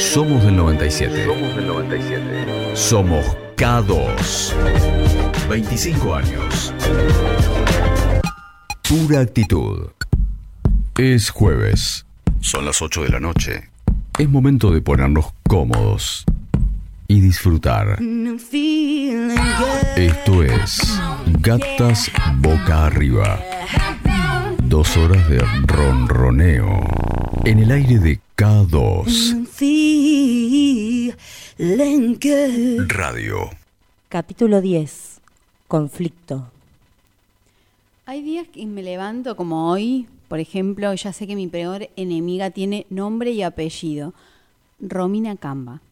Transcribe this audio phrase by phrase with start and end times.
[0.00, 1.26] Somos del 97.
[1.26, 2.74] Somos del 97.
[2.74, 4.54] Somos K2.
[5.48, 6.74] 25 años.
[8.88, 9.90] Pura actitud.
[10.96, 12.06] Es jueves.
[12.40, 13.68] Son las 8 de la noche.
[14.18, 16.24] Es momento de ponernos cómodos
[17.06, 17.98] y disfrutar.
[19.96, 20.98] Esto es
[21.40, 23.38] Gatas Boca Arriba.
[24.62, 26.80] Dos horas de ronroneo
[27.44, 29.46] en el aire de K2.
[32.88, 33.50] Radio.
[34.08, 35.20] Capítulo 10.
[35.68, 36.50] Conflicto.
[38.06, 42.48] Hay días que me levanto como hoy, por ejemplo, ya sé que mi peor enemiga
[42.48, 44.14] tiene nombre y apellido.
[44.80, 45.82] Romina Camba.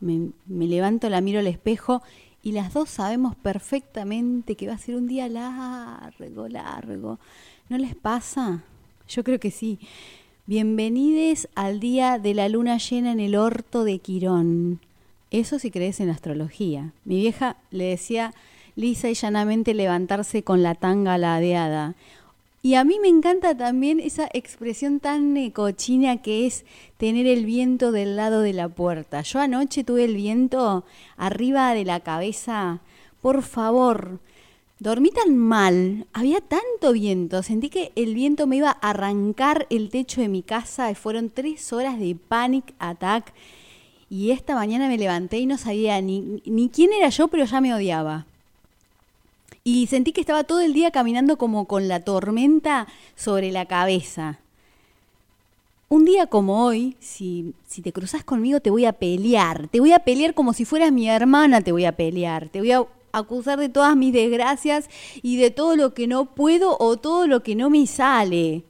[0.00, 2.02] Me, me levanto, la miro al espejo
[2.42, 7.20] y las dos sabemos perfectamente que va a ser un día largo, largo.
[7.68, 8.64] ¿No les pasa?
[9.06, 9.78] Yo creo que sí.
[10.46, 14.80] Bienvenides al día de la luna llena en el orto de Quirón.
[15.34, 16.92] Eso si crees en astrología.
[17.04, 18.32] Mi vieja le decía
[18.76, 21.96] lisa y llanamente levantarse con la tanga ladeada.
[22.62, 26.64] Y a mí me encanta también esa expresión tan cochina que es
[26.98, 29.22] tener el viento del lado de la puerta.
[29.22, 30.84] Yo anoche tuve el viento
[31.16, 32.78] arriba de la cabeza.
[33.20, 34.20] Por favor,
[34.78, 39.88] Dormí tan mal, había tanto viento, sentí que el viento me iba a arrancar el
[39.88, 43.32] techo de mi casa y fueron tres horas de panic attack.
[44.10, 47.74] Y esta mañana me levanté y no sabía ni, quién era yo, pero ya me
[47.74, 48.26] odiaba.
[49.64, 54.38] Y sentí que estaba todo el día caminando como con la tormenta sobre la cabeza.
[55.88, 59.68] Un día como hoy, si, si te cruzas conmigo, te voy a pelear.
[59.68, 62.48] Te voy a pelear como si fueras mi hermana, te voy a pelear.
[62.48, 64.90] Te voy a acusar de todas mis desgracias
[65.22, 68.64] y de todo lo que no puedo o todo lo que no me sale.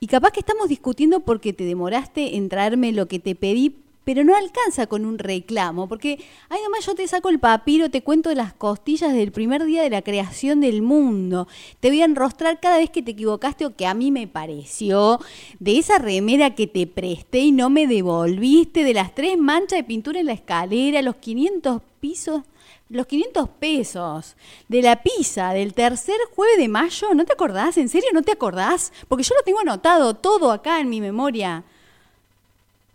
[0.00, 4.22] Y capaz que estamos discutiendo porque te demoraste en traerme lo que te pedí, pero
[4.22, 6.18] no alcanza con un reclamo, porque,
[6.50, 9.82] ay, nomás yo te saco el papiro, te cuento de las costillas del primer día
[9.82, 11.48] de la creación del mundo,
[11.80, 15.20] te voy a enrostrar cada vez que te equivocaste o que a mí me pareció,
[15.58, 19.84] de esa remera que te presté y no me devolviste, de las tres manchas de
[19.84, 22.42] pintura en la escalera, los 500 pisos
[22.88, 24.36] los 500 pesos
[24.68, 27.78] de la pizza del tercer jueves de mayo, ¿no te acordás?
[27.78, 28.92] ¿En serio no te acordás?
[29.08, 31.64] Porque yo lo tengo anotado todo acá en mi memoria.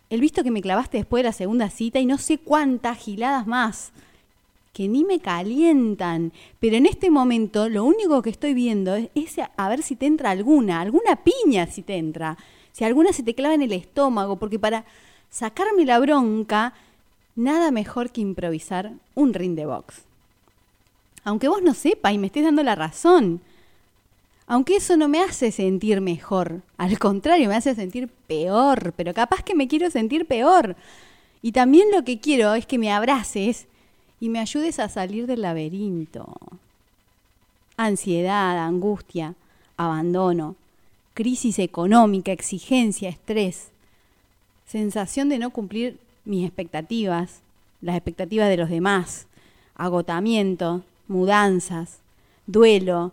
[0.08, 3.46] El visto que me clavaste después de la segunda cita y no sé cuántas giladas
[3.46, 3.92] más
[4.72, 6.32] que ni me calientan.
[6.58, 10.30] Pero en este momento lo único que estoy viendo es, a ver si te entra
[10.30, 12.36] alguna, alguna piña si te entra,
[12.72, 14.84] si alguna se te clava en el estómago, porque para
[15.28, 16.74] sacarme la bronca
[17.40, 20.02] nada mejor que improvisar un ring de box.
[21.24, 23.40] Aunque vos no sepas y me estés dando la razón.
[24.46, 26.60] Aunque eso no me hace sentir mejor.
[26.76, 28.92] Al contrario, me hace sentir peor.
[28.96, 30.76] Pero capaz que me quiero sentir peor.
[31.42, 33.66] Y también lo que quiero es que me abraces
[34.20, 36.36] y me ayudes a salir del laberinto.
[37.76, 39.34] Ansiedad, angustia,
[39.78, 40.56] abandono,
[41.14, 43.68] crisis económica, exigencia, estrés,
[44.66, 47.40] sensación de no cumplir mis expectativas,
[47.80, 49.26] las expectativas de los demás,
[49.74, 51.98] agotamiento, mudanzas,
[52.46, 53.12] duelo,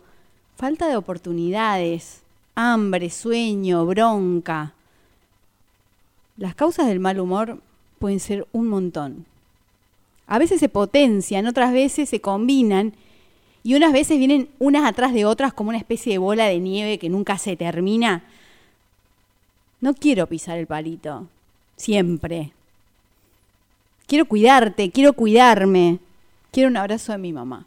[0.55, 2.21] falta de oportunidades,
[2.55, 4.73] hambre, sueño, bronca.
[6.37, 7.59] Las causas del mal humor
[7.99, 9.25] pueden ser un montón.
[10.27, 12.93] A veces se potencian, otras veces se combinan
[13.63, 16.99] y unas veces vienen unas atrás de otras como una especie de bola de nieve
[16.99, 18.23] que nunca se termina.
[19.79, 21.27] No quiero pisar el palito,
[21.75, 22.51] siempre.
[24.07, 25.99] Quiero cuidarte, quiero cuidarme.
[26.51, 27.65] Quiero un abrazo de mi mamá.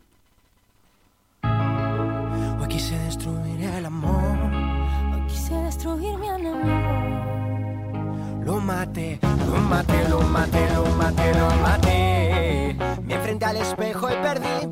[1.43, 4.39] Hoy quise destruir el amor.
[5.13, 6.63] Hoy quise destruir mi enemigo.
[8.43, 12.77] Lo maté, lo maté, lo maté, lo maté, lo maté.
[13.05, 14.67] Me enfrenté al espejo y perdí.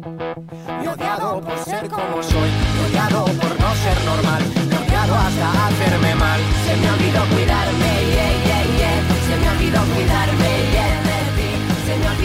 [0.80, 2.50] Me odiado por ser como soy.
[2.76, 4.42] Me odiado por no ser normal.
[4.70, 6.40] Me odiado hasta hacerme mal.
[6.64, 9.04] Se me olvidó cuidarme, yeah, yeah, yeah.
[9.28, 11.07] Se me olvidó cuidarme, yeah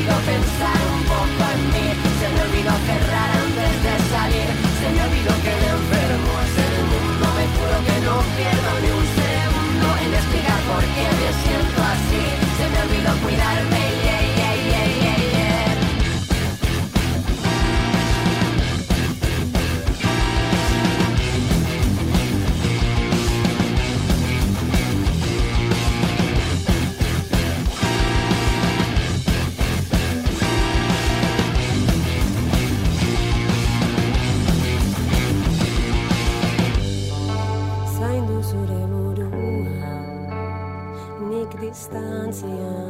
[0.03, 1.87] olvidó pensar un poco en mí,
[2.19, 6.75] se me olvidó cerrar antes de salir, se me olvidó que el enfermo es el
[6.91, 11.79] mundo, me juro que no pierdo ni un segundo en explicar por qué me siento
[11.93, 12.23] así,
[12.57, 14.32] se me olvidó cuidarme, yeah,
[41.53, 42.89] Gauzak distantzian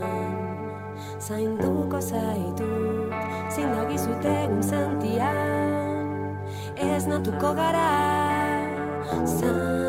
[1.20, 2.68] Zainduko zaitu
[3.52, 6.38] Zein dagizut egun sentian
[6.80, 7.90] Ez natuko gara
[9.28, 9.83] Zain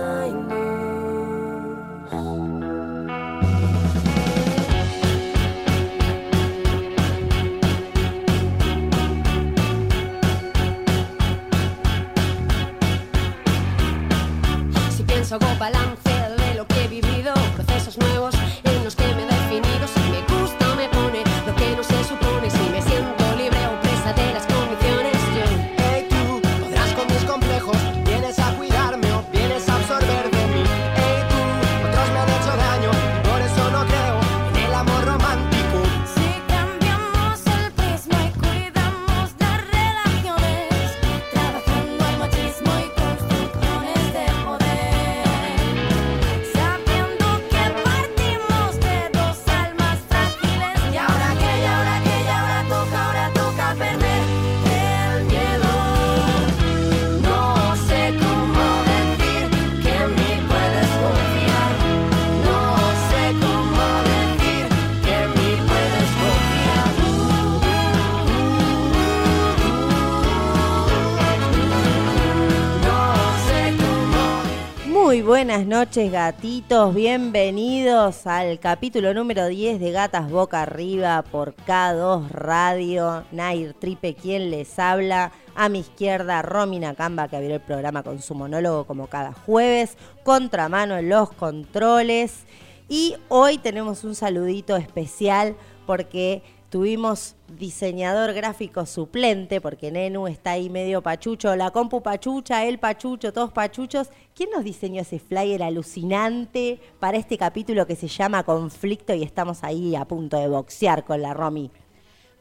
[75.55, 83.23] buenas noches gatitos, bienvenidos al capítulo número 10 de Gatas Boca Arriba por K2 Radio,
[83.31, 88.21] Nair Tripe quien les habla, a mi izquierda Romina Camba que abrió el programa con
[88.21, 92.47] su monólogo como cada jueves, contramano en los controles.
[92.89, 95.55] Y hoy tenemos un saludito especial
[95.87, 102.79] porque tuvimos diseñador gráfico suplente, porque Nenu está ahí medio pachucho, la compu pachucha, el
[102.79, 104.11] pachucho, todos pachuchos.
[104.35, 109.63] ¿Quién nos diseñó ese flyer alucinante para este capítulo que se llama Conflicto y estamos
[109.63, 111.71] ahí a punto de boxear con la Romy?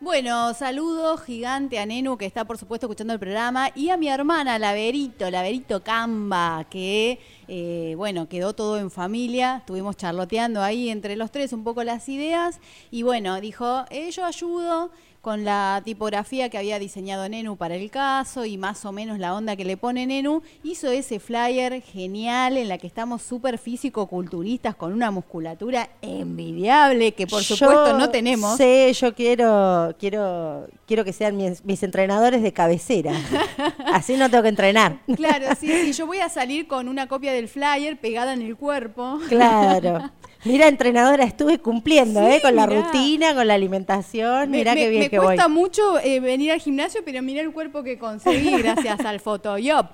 [0.03, 4.09] Bueno, saludos gigante a Nenu, que está por supuesto escuchando el programa, y a mi
[4.09, 9.59] hermana, Laverito, Laverito Camba, que, eh, bueno, quedó todo en familia.
[9.59, 12.59] Estuvimos charloteando ahí entre los tres un poco las ideas,
[12.91, 14.91] y bueno, dijo, eh, yo ayudo
[15.23, 19.33] con la tipografía que había diseñado Nenu para el caso y más o menos la
[19.33, 24.75] onda que le pone Nenu, hizo ese flyer genial en la que estamos súper físico-culturistas
[24.75, 28.57] con una musculatura envidiable que por supuesto no tenemos.
[28.57, 33.13] Sí, yo quiero, quiero, quiero que sean mis, mis entrenadores de cabecera.
[33.93, 34.99] Así no tengo que entrenar.
[35.15, 38.57] Claro, sí, sí, yo voy a salir con una copia del flyer pegada en el
[38.57, 39.21] cuerpo.
[39.29, 40.11] Claro.
[40.45, 42.39] Mira, entrenadora, estuve cumpliendo, Sí, ¿eh?
[42.41, 44.51] Con la rutina, con la alimentación.
[44.51, 45.27] Me, Mira me- qué bien me que voy.
[45.27, 49.87] cuesta mucho eh, venir al gimnasio, pero mira el cuerpo que conseguí gracias al Photoshop.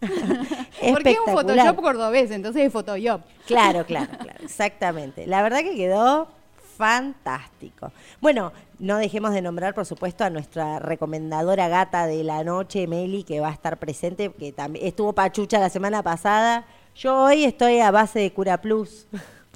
[0.00, 1.32] Porque es un.
[1.32, 3.22] Photoshop cordobés, entonces es Photoshop.
[3.46, 5.26] Claro, claro, claro, exactamente.
[5.26, 6.28] La verdad que quedó
[6.76, 7.90] fantástico.
[8.20, 13.24] Bueno, no dejemos de nombrar, por supuesto, a nuestra recomendadora gata de la noche, Meli,
[13.24, 16.66] que va a estar presente, que también estuvo pachucha la semana pasada.
[16.94, 19.06] Yo hoy estoy a base de Cura Plus,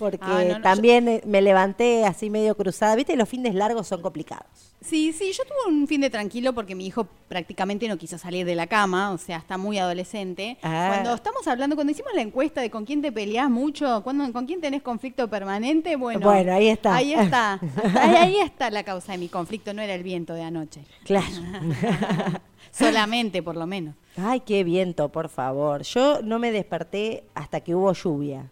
[0.00, 2.96] porque Ah, no, no, también eh, me levanté así medio cruzada.
[2.96, 4.46] Viste, los fines largos son complicados.
[4.80, 8.46] Sí, sí, yo tuve un fin de tranquilo porque mi hijo prácticamente no quiso salir
[8.46, 10.56] de la cama, o sea, está muy adolescente.
[10.62, 10.92] Ah.
[10.94, 14.46] Cuando estamos hablando, cuando hicimos la encuesta de con quién te peleás mucho, cuando, con
[14.46, 16.20] quién tenés conflicto permanente, bueno.
[16.20, 16.94] Bueno, ahí está.
[16.96, 17.60] Ahí está.
[18.00, 20.80] ahí, ahí está la causa de mi conflicto, no era el viento de anoche.
[21.04, 21.26] Claro.
[22.72, 23.94] Solamente, por lo menos.
[24.16, 25.82] Ay, qué viento, por favor.
[25.82, 28.50] Yo no me desperté hasta que hubo lluvia.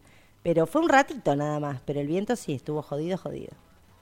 [0.49, 1.83] Pero fue un ratito nada más.
[1.85, 3.51] Pero el viento sí estuvo jodido, jodido.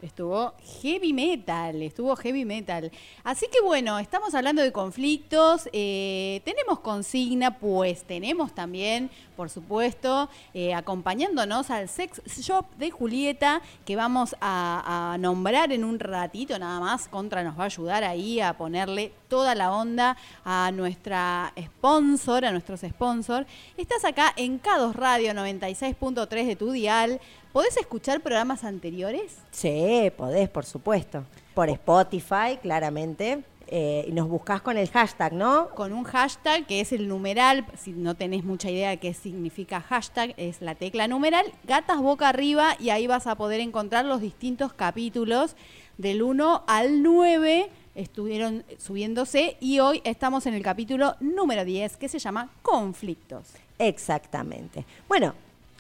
[0.01, 2.93] Estuvo heavy metal, estuvo heavy metal.
[3.25, 10.29] Así que bueno, estamos hablando de conflictos, eh, tenemos consigna, pues tenemos también, por supuesto,
[10.55, 16.81] eh, acompañándonos al sex shop de Julieta, que vamos a, nombrar en un ratito nada
[16.81, 17.09] más.
[17.09, 22.53] Contra nos va a ayudar ahí a ponerle toda la onda a nuestra sponsor, a
[22.53, 23.47] nuestros sponsors.
[23.77, 27.21] Estás acá en K2 Radio 96.3 de tu dial.
[27.53, 29.39] ¿Podés escuchar programas anteriores?
[29.51, 31.25] Sí, podés, por supuesto.
[31.55, 33.45] Por Spotify, claramente.
[33.69, 35.71] Eh, y nos buscás con el hashtag, ¿no?
[35.71, 39.81] con un hashtag que es el numeral, si no tenés mucha idea de qué significa
[39.81, 44.21] hashtag, es la tecla numeral, gatas boca arriba y ahí vas a poder encontrar los
[44.21, 45.57] distintos capítulos
[45.99, 52.09] del 1 al 9 estuvieron subiéndose y hoy estamos en el capítulo número 10 que
[52.09, 53.55] se llama Conflictos.
[53.79, 54.85] Exactamente.
[55.09, 55.35] Bueno,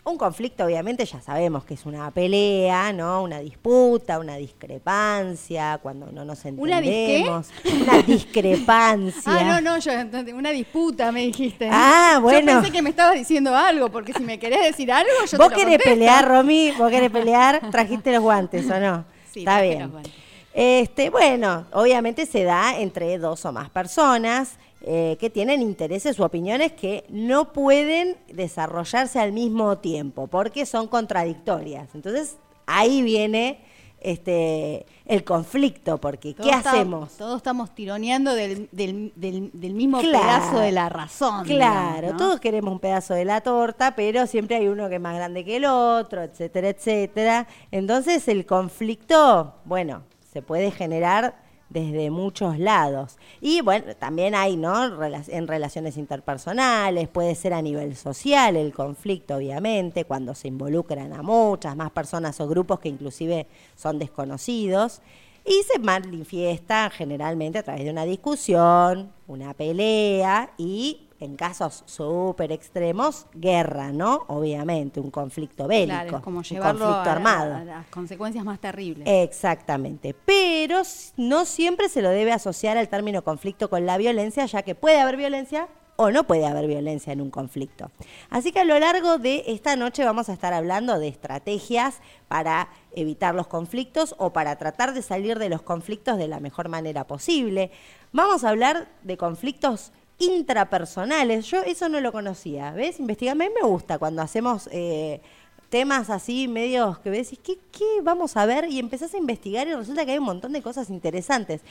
[0.08, 3.24] Un conflicto, obviamente, ya sabemos que es una pelea, ¿no?
[3.24, 7.48] Una disputa, una discrepancia, cuando no nos entendemos.
[7.82, 9.22] Una discrepancia.
[9.26, 11.68] Ah, no, no, yo entendí, una disputa me dijiste.
[11.72, 12.52] Ah, bueno.
[12.52, 15.48] Yo pensé que me estabas diciendo algo, porque si me querés decir algo, yo ¿Vos
[15.48, 15.90] te lo querés contesto.
[15.90, 16.70] pelear, Romy?
[16.78, 17.70] ¿Vos querés pelear?
[17.72, 19.04] ¿Trajiste los guantes o no?
[19.32, 19.80] Sí, Está bien.
[19.80, 20.12] los guantes.
[20.54, 26.24] Este, bueno, obviamente se da entre dos o más personas eh, que tienen intereses u
[26.24, 31.88] opiniones que no pueden desarrollarse al mismo tiempo porque son contradictorias.
[31.94, 33.60] Entonces, ahí viene
[34.00, 37.12] este el conflicto, porque ¿qué Todos hacemos?
[37.16, 40.24] todos estamos tironeando del, del- del- del mismo Claro.
[40.24, 41.44] pedazo de la razón.
[41.44, 42.16] Claro, digamos, ¿no?
[42.18, 45.44] todos queremos un pedazo de la torta, pero siempre hay uno que es más grande
[45.44, 47.46] que el otro, etcétera, etcétera.
[47.70, 50.02] Entonces el conflicto, bueno,
[50.32, 51.34] se puede generar
[51.68, 53.16] desde muchos lados.
[53.40, 55.04] Y bueno, también hay, ¿no?
[55.28, 61.22] En relaciones interpersonales, puede ser a nivel social el conflicto, obviamente, cuando se involucran a
[61.22, 65.00] muchas más personas o grupos que inclusive son desconocidos.
[65.44, 72.52] Y se manifiesta generalmente a través de una discusión, una pelea y, en casos súper
[72.52, 74.24] extremos, guerra, ¿no?
[74.28, 77.54] Obviamente, un conflicto bélico, Claro, es como un llevarlo conflicto a- armado.
[77.56, 79.06] a las consecuencias más terribles.
[79.08, 80.82] Exactamente, pero
[81.16, 85.00] no siempre se lo debe asociar al término conflicto con la violencia, ya que puede
[85.00, 85.68] haber violencia
[85.98, 87.90] o no puede haber violencia en un conflicto.
[88.28, 92.68] Así que a lo largo de esta noche vamos a estar hablando de estrategias para
[92.94, 97.06] evitar los conflictos o para tratar de salir de los conflictos de la mejor manera
[97.06, 97.70] posible.
[98.12, 101.46] Vamos a hablar de conflictos intrapersonales.
[101.46, 103.00] Yo eso no lo conocía, ¿ves?
[103.00, 105.20] Investigame, me gusta cuando hacemos eh,
[105.68, 108.68] temas así medios que ves, ¿qué, ¿qué vamos a ver?
[108.70, 111.62] Y empezás a investigar y resulta que hay un montón de cosas interesantes.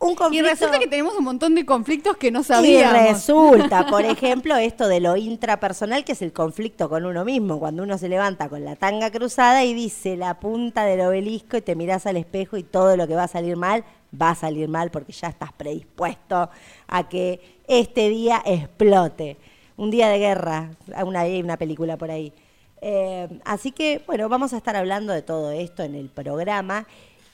[0.00, 0.48] Un Y conflicto...
[0.50, 2.92] resulta que tenemos un montón de conflictos que no Y sabíamos.
[2.92, 7.84] resulta, por ejemplo, esto de lo intrapersonal, que es el conflicto con uno mismo, cuando
[7.84, 11.76] uno se levanta con la tanga cruzada y dice la punta del obelisco y te
[11.76, 13.84] miras al espejo y todo lo que va a salir mal,
[14.20, 16.50] va a salir mal porque ya estás predispuesto
[16.86, 19.36] a que este día explote.
[19.76, 20.70] Un día de guerra,
[21.04, 22.32] una, hay una película por ahí.
[22.80, 26.86] Eh, así que, bueno, vamos a estar hablando de todo esto en el programa.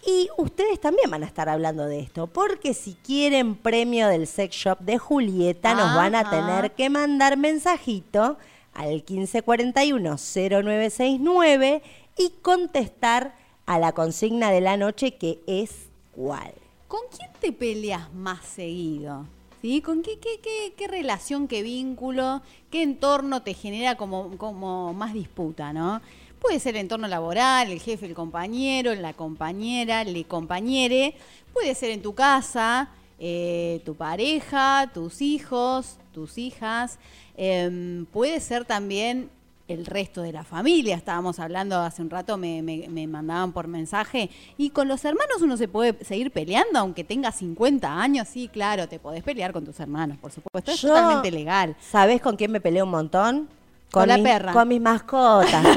[0.07, 4.57] Y ustedes también van a estar hablando de esto, porque si quieren premio del sex
[4.57, 8.39] shop de Julieta, nos van a tener que mandar mensajito
[8.73, 11.83] al 1541-0969
[12.17, 13.35] y contestar
[13.67, 16.55] a la consigna de la noche que es ¿cuál?
[16.91, 19.25] ¿Con quién te peleas más seguido?
[19.63, 19.81] ¿Sí?
[19.81, 25.73] ¿Con qué, qué, qué, qué relación, qué vínculo, qué entorno te genera como, más disputa,
[25.73, 26.01] ¿no?
[26.41, 31.15] Puede ser el entorno laboral, el jefe, el compañero, la compañera, le compañere.
[31.53, 32.89] Puede ser en tu casa,
[33.21, 36.99] eh, tu pareja, tus hijos, tus hijas.
[37.37, 39.31] Em, puede ser también
[39.73, 40.97] el resto de la familia.
[40.97, 44.29] Estábamos hablando hace un rato, me, me- me mandaban por mensaje.
[44.59, 48.29] Y con los hermanos uno se puede seguir peleando, aunque tenga 50 años.
[48.29, 50.71] Sí, claro, te podés pelear con tus hermanos, por supuesto.
[50.73, 51.77] Es Yo- totalmente legal.
[51.81, 53.49] ¿Sabés con quién me peleo un montón?
[53.93, 54.53] Con la mi- perra.
[54.53, 55.65] Con mis mascotas,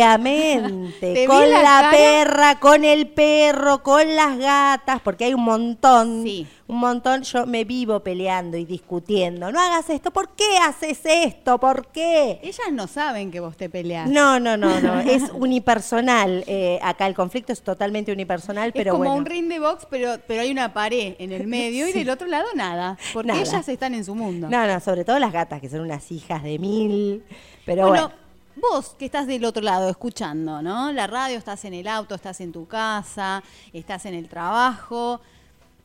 [0.00, 0.94] obviamente.
[1.00, 5.42] Te vi con la la, perra, con el perro, con las gatas, porque hay un
[5.44, 6.22] montón.
[6.22, 6.46] Sí.
[6.68, 7.22] Un montón.
[7.22, 9.52] Yo me vivo peleando y discutiendo.
[9.52, 10.10] No hagas esto.
[10.10, 11.58] ¿Por qué haces esto?
[11.58, 12.40] ¿Por qué?
[12.42, 14.08] Ellas no saben que vos te peleás.
[14.10, 15.00] No, no, no, no.
[15.00, 16.44] Es unipersonal.
[16.46, 19.18] Eh, acá el conflicto es totalmente unipersonal, es pero como bueno.
[19.20, 22.26] un ring de box, pero, pero hay una pared en el medio y del otro
[22.26, 22.98] lado nada.
[23.12, 23.40] Porque Nada.
[23.40, 24.48] ellas están en su mundo.
[24.50, 27.24] No, no, sobre todo las gatas, que son unas hijas de mil.
[27.64, 28.08] Pero bueno.
[28.08, 30.92] bueno, vos que estás del otro lado escuchando, ¿no?
[30.92, 33.42] La radio, estás en el auto, estás en tu casa,
[33.72, 35.20] estás en el trabajo,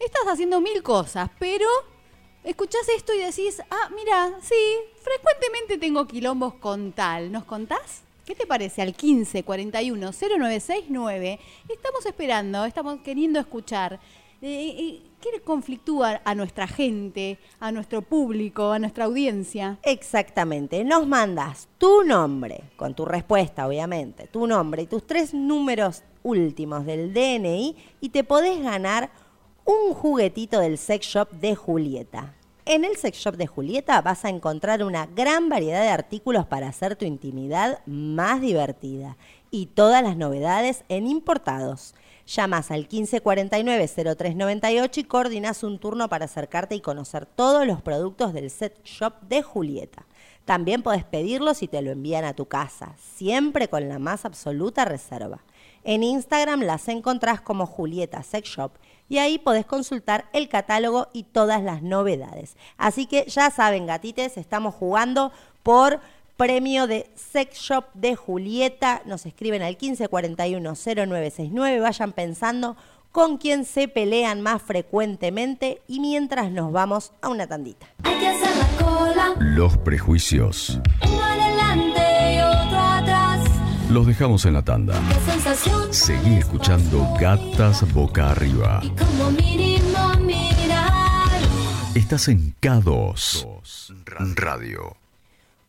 [0.05, 1.67] estás haciendo mil cosas, pero
[2.43, 4.55] escuchás esto y decís, ah, mira, sí,
[5.01, 7.31] frecuentemente tengo quilombos con tal.
[7.31, 8.01] ¿Nos contás?
[8.25, 8.81] ¿Qué te parece?
[8.81, 11.39] Al 15 41 0969.
[11.69, 13.99] Estamos esperando, estamos queriendo escuchar.
[14.43, 19.77] Eh, eh, ¿Qué le conflictúa a nuestra gente, a nuestro público, a nuestra audiencia?
[19.83, 20.83] Exactamente.
[20.83, 26.85] Nos mandas tu nombre, con tu respuesta, obviamente, tu nombre y tus tres números últimos
[26.85, 29.11] del DNI y te podés ganar
[29.71, 32.33] un juguetito del sex shop de Julieta.
[32.65, 36.67] En el sex shop de Julieta vas a encontrar una gran variedad de artículos para
[36.67, 39.15] hacer tu intimidad más divertida
[39.49, 41.95] y todas las novedades en importados.
[42.27, 48.49] Llamas al 1549-0398 y coordinas un turno para acercarte y conocer todos los productos del
[48.49, 50.05] set shop de Julieta.
[50.43, 54.83] También podés pedirlos y te lo envían a tu casa, siempre con la más absoluta
[54.83, 55.39] reserva.
[55.83, 58.71] En Instagram las encontrás como Julieta Sex Shop
[59.11, 62.55] y ahí podés consultar el catálogo y todas las novedades.
[62.77, 65.99] Así que ya saben, gatites, estamos jugando por
[66.37, 69.01] premio de Sex Shop de Julieta.
[69.03, 71.81] Nos escriben al 1541-0969.
[71.81, 72.77] Vayan pensando
[73.11, 77.87] con quién se pelean más frecuentemente y mientras nos vamos a una tandita.
[78.03, 80.79] Hay que hacer la cola, Los prejuicios
[83.91, 84.95] los dejamos en la tanda.
[85.91, 88.79] Seguí escuchando Gatas Boca Arriba.
[88.81, 91.29] Y como mínimo mirar.
[91.93, 93.45] Estás en K2
[94.35, 94.95] Radio.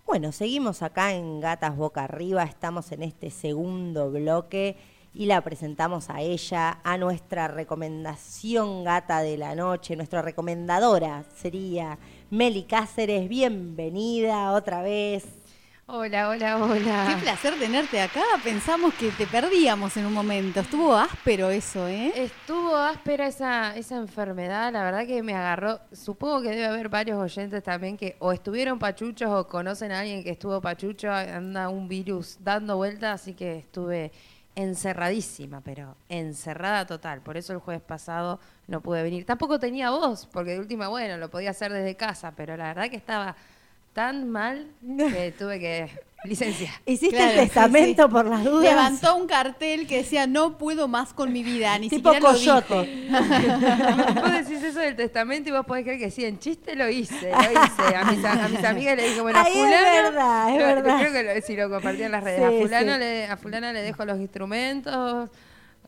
[0.07, 4.77] Bueno, seguimos acá en Gatas Boca Arriba, estamos en este segundo bloque
[5.15, 11.99] y la presentamos a ella, a nuestra recomendación gata de la noche, nuestra recomendadora sería
[12.31, 15.42] Meli Cáceres, bienvenida otra vez.
[15.87, 17.19] Hola, hola, Qué hola.
[17.21, 18.23] placer tenerte acá.
[18.43, 20.61] Pensamos que te perdíamos en un momento.
[20.61, 22.13] Estuvo áspero eso, ¿eh?
[22.15, 25.81] Estuvo áspera esa, esa enfermedad, la verdad que me agarró.
[25.93, 30.23] Supongo que debe haber varios oyentes también que o estuvieron pachuchos o conocen a alguien
[30.23, 34.13] que estuvo pachucho, anda un virus dando vueltas, así que estuve
[34.55, 37.23] encerradísima, pero encerrada total.
[37.23, 39.27] Por eso el jueves pasado no pude venir.
[39.27, 42.89] Tampoco tenía voz, porque de última, bueno, lo podía hacer desde casa, pero la verdad
[42.89, 43.35] que estaba
[43.93, 45.91] tan mal que tuve que
[46.25, 46.73] licenciar.
[46.87, 48.09] Hiciste Claro, el testamento sí.
[48.13, 48.63] por las dudas.
[48.65, 52.39] Levantó un cartel que decía no puedo más con mi vida, ni tipo siquiera lo
[52.39, 53.09] coyote.
[54.21, 57.31] Vos decís eso del testamento y vos podés creer que sí, en chiste lo hice,
[57.31, 57.97] lo hice.
[57.97, 59.83] A mis, a mis amigas le dije, bueno, a Ay, es fulano...
[60.03, 60.99] verdad, es lo- verdad.
[61.01, 62.39] Creo que lo, si lo compartí en las redes.
[62.39, 62.99] Sí, a, fulano sí.
[63.01, 65.29] le, a fulana le dejo los instrumentos,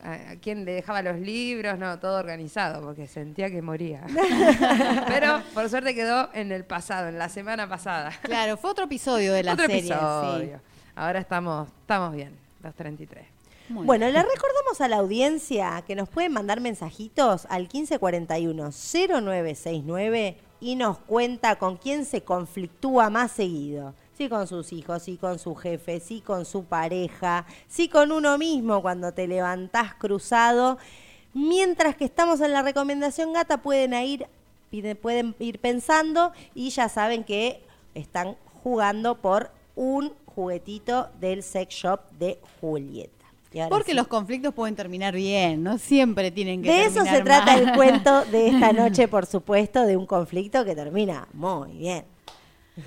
[0.04, 4.02] a, a quien le dejaba los libros, no, todo organizado, porque sentía que moría.
[5.08, 8.12] Pero por suerte quedó en el pasado, en la semana pasada.
[8.23, 9.78] Claro, fue otro episodio de la Otro serie.
[9.80, 10.61] episodio.
[10.94, 13.25] Ahora estamos, estamos bien, los 33.
[13.25, 13.30] sí.
[13.73, 20.76] Muy Bueno, le recordamos a la audiencia que nos pueden mandar mensajitos al 1541-0969 y
[20.76, 23.94] nos cuenta con quién se conflictúa más seguido.
[24.16, 28.38] Si con sus hijos, si con su jefe, si con su pareja, si con uno
[28.38, 30.78] mismo cuando te levantás cruzado.
[31.33, 34.26] Mientras que estamos en la recomendación gata, pueden ir,
[35.02, 37.61] pueden ir pensando y ya saben que
[37.94, 43.11] están jugando por un juguetito del sex shop de Julieta.
[43.68, 43.97] Porque sí.
[43.97, 48.25] los conflictos pueden terminar bien, no siempre tienen que De eso se trata el cuento
[48.26, 52.13] de esta noche, por supuesto, de un conflicto que termina muy bien.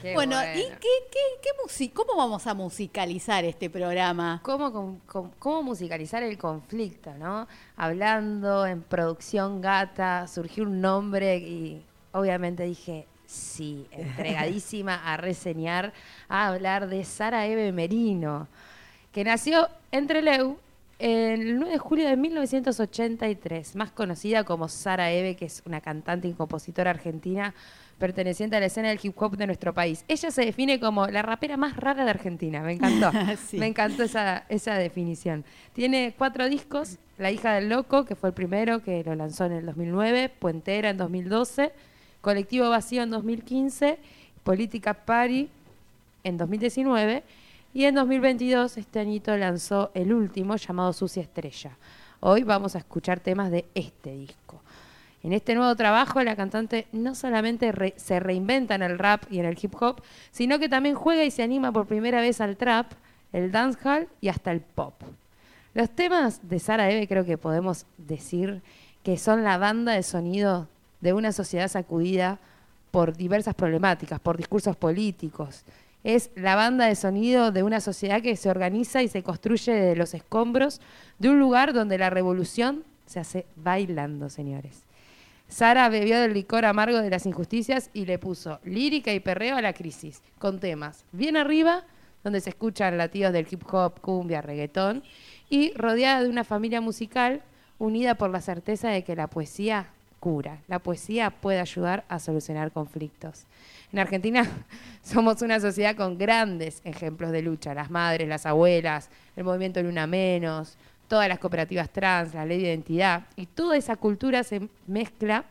[0.01, 4.41] Qué Bueno, ¿y qué, qué, qué musi- cómo vamos a musicalizar este programa?
[4.43, 7.47] cómo, com- com- cómo musicalizar el conflicto, ¿no?
[7.77, 15.93] Hablando en producción gata, surgió un nombre y obviamente dije, sí, entregadísima a reseñar,
[16.27, 18.47] a hablar de Sara Eve Merino,
[19.13, 20.57] que nació en Trelew
[20.99, 26.27] el 9 de julio de 1983, más conocida como Sara Eve, que es una cantante
[26.27, 27.53] y compositora argentina
[27.99, 30.05] perteneciente a la escena del hip hop de nuestro país.
[30.07, 33.11] Ella se define como la rapera más rara de Argentina, me encantó.
[33.47, 33.57] Sí.
[33.57, 35.45] Me encantó esa, esa definición.
[35.73, 39.53] Tiene cuatro discos, La hija del loco, que fue el primero, que lo lanzó en
[39.53, 41.71] el 2009, Puentera en 2012,
[42.21, 43.97] Colectivo Vacío en 2015,
[44.43, 45.49] Política Party
[46.23, 47.23] en 2019
[47.77, 51.77] y en 2022 este añito lanzó el último llamado Sucia Estrella.
[52.21, 54.59] Hoy vamos a escuchar temas de este disco.
[55.21, 59.37] En este nuevo trabajo la cantante no solamente re- se reinventa en el rap y
[59.37, 62.57] en el hip hop, sino que también juega y se anima por primera vez al
[62.57, 62.93] trap,
[63.31, 64.95] el dancehall y hasta el pop.
[65.75, 68.63] Los temas de Sara Eve creo que podemos decir
[69.03, 70.67] que son la banda de sonido
[71.01, 72.39] de una sociedad sacudida
[72.89, 75.63] por diversas problemáticas, por discursos políticos.
[76.07, 79.93] Es la banda de sonido de una sociedad que se organiza y se construye de
[79.97, 80.79] los escombros
[81.19, 84.83] de un lugar donde la revolución se hace bailando, señores.
[85.49, 89.61] Sara bebió del licor amargo de las injusticias y le puso lírica y perreo a
[89.61, 91.83] la crisis, con temas bien arriba,
[92.23, 95.03] donde se escuchan latidos del hip hop, cumbia, reggaetón,
[95.49, 97.41] y rodeada de una familia musical
[97.79, 99.87] unida por la certeza de que la poesía
[100.21, 103.45] cura, la poesía puede ayudar a solucionar conflictos.
[103.91, 104.45] En Argentina
[105.03, 110.07] somos una sociedad con grandes ejemplos de lucha, las madres, las abuelas, el movimiento Luna
[110.07, 115.45] Menos, todas las cooperativas trans, la ley de identidad, y toda esa cultura se mezcla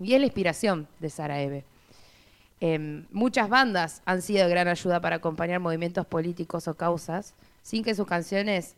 [0.00, 1.64] y es la inspiración de Sara Eve.
[2.60, 7.84] Em, muchas bandas han sido de gran ayuda para acompañar movimientos políticos o causas, sin
[7.84, 8.74] que sus canciones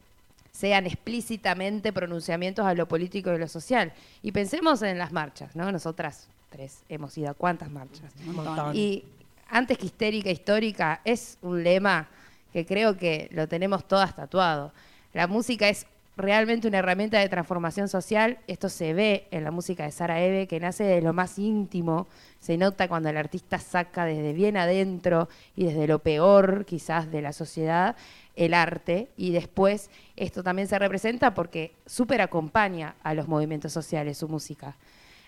[0.50, 3.92] sean explícitamente pronunciamientos a lo político y lo social.
[4.22, 5.70] Y pensemos en las marchas, ¿no?
[5.70, 8.12] Nosotras tres hemos ido a cuántas marchas.
[8.26, 8.76] Un montón.
[8.76, 9.04] Y
[9.48, 12.08] antes que histérica, histórica, es un lema
[12.52, 14.72] que creo que lo tenemos todas tatuado.
[15.12, 18.38] La música es realmente una herramienta de transformación social.
[18.46, 22.08] Esto se ve en la música de Sara Eve, que nace de lo más íntimo.
[22.40, 27.22] Se nota cuando el artista saca desde bien adentro y desde lo peor quizás de
[27.22, 27.96] la sociedad
[28.38, 34.18] el arte y después esto también se representa porque súper acompaña a los movimientos sociales
[34.18, 34.76] su música.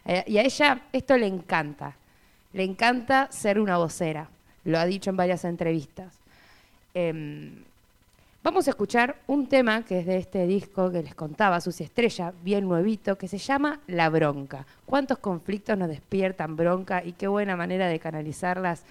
[0.05, 1.95] Eh, y a ella esto le encanta.
[2.53, 4.29] Le encanta ser una vocera.
[4.65, 6.15] Lo ha dicho en varias entrevistas.
[6.93, 7.63] Em,
[8.43, 12.33] vamos a escuchar un tema que es de este disco que les contaba, Sucia Estrella,
[12.43, 14.67] bien nuevito, que se llama La Bronca.
[14.85, 18.83] ¿Cuántos conflictos nos despiertan bronca y qué buena manera de canalizarlas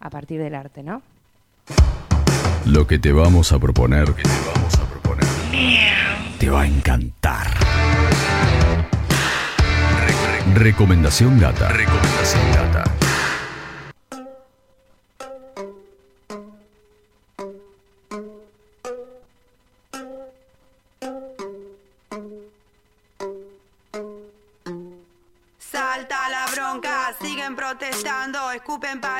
[0.00, 1.02] a partir del arte, ¿no?
[2.66, 5.28] Lo que te vamos a proponer, te vamos a proponer,
[6.38, 7.46] te va a encantar.
[10.54, 11.68] Re- re- recomendación gata.
[11.68, 12.84] Recomendación gata.
[25.58, 29.13] Salta la bronca, siguen protestando, escupen para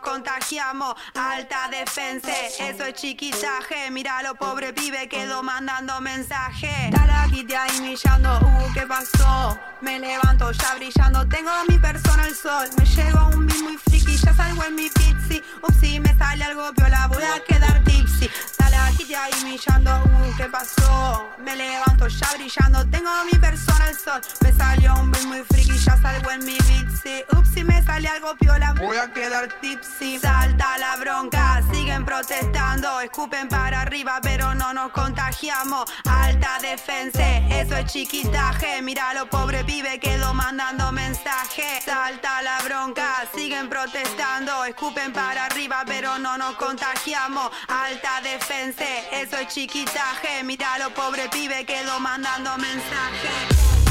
[0.00, 0.94] contagiamos.
[1.14, 3.90] Alta defensa, eso es chiquitaje.
[3.90, 6.90] Mira lo pobre pibe quedó mandando mensaje.
[6.92, 9.58] Talaquite ahí millando, uh, ¿qué pasó?
[9.80, 12.68] Me levanto ya brillando, tengo mi persona al sol.
[12.78, 15.42] Me llego a un beat muy friki, ya salgo en mi pizzi.
[15.62, 18.30] Upsi, me sale algo piola, voy a quedar tipsy.
[18.56, 21.28] Talaquite ahí millando, uh, ¿qué pasó?
[21.38, 24.20] Me levanto ya brillando, tengo mi persona al sol.
[24.40, 27.24] Me salió un beat muy friki, ya salgo en mi pizzi.
[27.36, 29.81] Upsi, me sale algo piola, voy a quedar tipsy.
[29.82, 35.90] Salta la bronca, siguen protestando, escupen para arriba, pero no nos contagiamos.
[36.08, 38.80] Alta defensa, eso es chiquitaje.
[38.80, 41.80] Mira lo pobre pibe quedó mandando mensaje.
[41.84, 47.50] Salta la bronca, siguen protestando, escupen para arriba, pero no nos contagiamos.
[47.66, 50.44] Alta defensa, eso es chiquitaje.
[50.44, 53.81] Mira lo pobre pibe quedó mandando mensaje.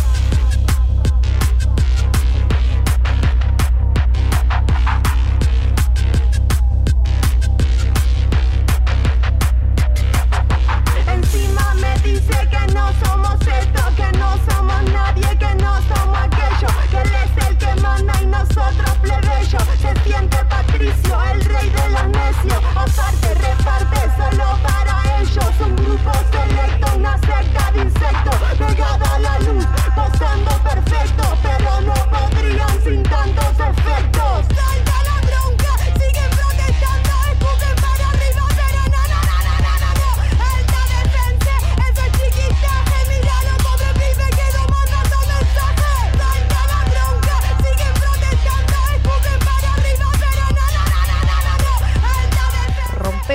[12.12, 17.12] Dice que no somos esto, que no somos nadie, que no somos aquello, que él
[17.24, 19.60] es el que manda y nosotros plebeyo.
[19.82, 25.52] Se siente Patricio, el rey de los necios, aparte reparte solo para ellos.
[25.66, 31.21] Un grupo selecto, una secta de insectos, pegada a la luz, posando perfecto,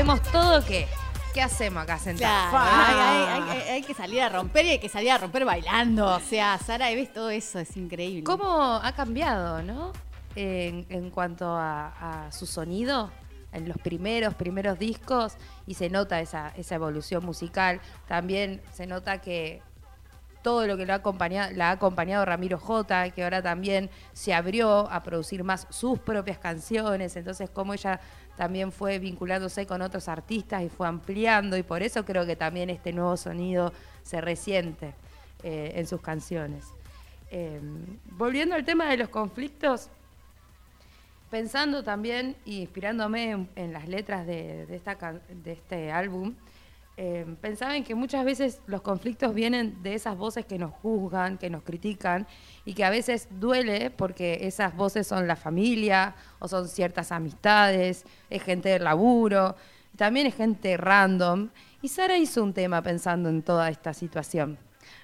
[0.07, 0.87] ¿Rompemos todo qué?
[1.35, 2.51] ¿Qué hacemos acá sentados?
[2.51, 5.45] Claro, hay, hay- hay- hay que salir a romper y hay que salir a romper
[5.45, 6.07] bailando.
[6.15, 8.23] O sea, Sara, ves todo eso, es increíble.
[8.23, 9.93] ¿Cómo ha cambiado, no?
[10.37, 13.11] En, en cuanto a, a su sonido
[13.53, 15.35] en los primeros, primeros discos
[15.67, 17.81] y se nota esa, esa evolución musical.
[18.07, 19.61] También se nota que
[20.43, 24.33] todo lo que lo ha acompañado, la ha acompañado Ramiro J, que ahora también se
[24.33, 27.99] abrió a producir más sus propias canciones, entonces como ella
[28.37, 32.71] también fue vinculándose con otros artistas y fue ampliando y por eso creo que también
[32.71, 33.73] este nuevo sonido
[34.03, 34.95] se resiente
[35.43, 36.65] eh, en sus canciones.
[37.31, 37.61] Eh,
[38.13, 39.89] volviendo al tema de los conflictos,
[41.31, 44.97] pensando también y inspirándome en, las letras de, esta,
[45.29, 46.35] de este álbum,
[46.99, 51.37] eh, pensaba en que muchas veces los conflictos vienen de esas voces que nos juzgan,
[51.37, 52.27] que nos critican
[52.65, 58.05] y que a veces duele porque esas voces son la familia o son ciertas amistades,
[58.31, 59.57] es gente del laburo,
[59.97, 61.51] también es gente random.
[61.83, 64.59] Y Sara hizo un tema pensando en toda esta situación.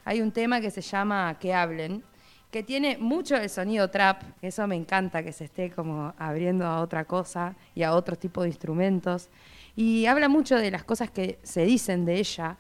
[0.05, 2.03] Hay un tema que se llama Que hablen,
[2.51, 6.81] que tiene mucho el sonido trap, eso me encanta que se esté como abriendo a
[6.81, 9.29] otra cosa y a otro tipo de instrumentos.
[9.77, 12.57] Y habla mucho de las cosas que se dicen de ella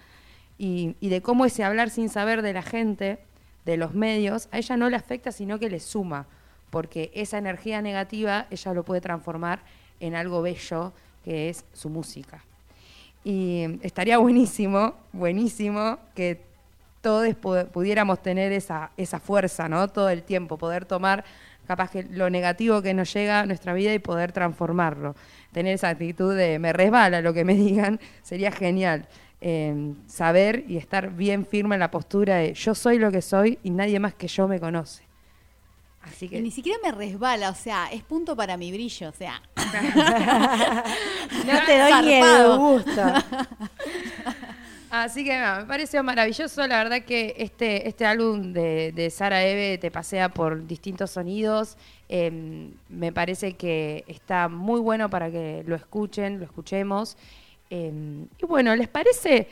[0.58, 3.18] y, de cómo ese hablar sin saber de la gente,
[3.64, 6.26] de los medios, a ella no le afecta, sino que le suma,
[6.70, 9.60] porque esa energía negativa ella lo puede transformar
[10.00, 10.92] en algo bello,
[11.24, 12.42] que es su música.
[13.24, 16.40] Y estaría buenísimo, buenísimo que
[17.02, 19.88] todos pu- pudiéramos tener esa, esa fuerza, ¿no?
[19.88, 21.24] Todo el tiempo, poder tomar
[21.66, 25.14] capaz que lo negativo que nos llega a nuestra vida y poder transformarlo.
[25.52, 29.06] Tener esa actitud de me resbala lo que me digan, sería genial.
[29.44, 33.58] Eh, saber y estar bien firme en la postura de yo soy lo que soy
[33.64, 35.02] y nadie más que yo me conoce.
[36.02, 39.12] Así Y que ni siquiera me resbala, o sea, es punto para mi brillo, o
[39.12, 39.40] sea.
[41.46, 42.58] No te doy ni el Zarpado.
[42.58, 43.02] gusto.
[44.92, 46.66] Así que me pareció maravilloso.
[46.66, 51.78] La verdad que este, este álbum de, Sara Eve te pasea por distintos sonidos.
[52.10, 57.16] Eh, me parece que está muy bueno para que lo escuchen, lo escuchemos.
[57.70, 59.48] Eh, y bueno, ¿les parece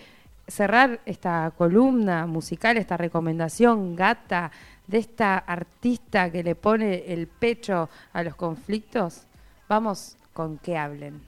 [0.46, 4.53] cerrar esta columna musical, esta recomendación gata
[4.87, 9.22] de esta artista que le pone el pecho a los conflictos?
[9.70, 11.22] Vamos con que hablen.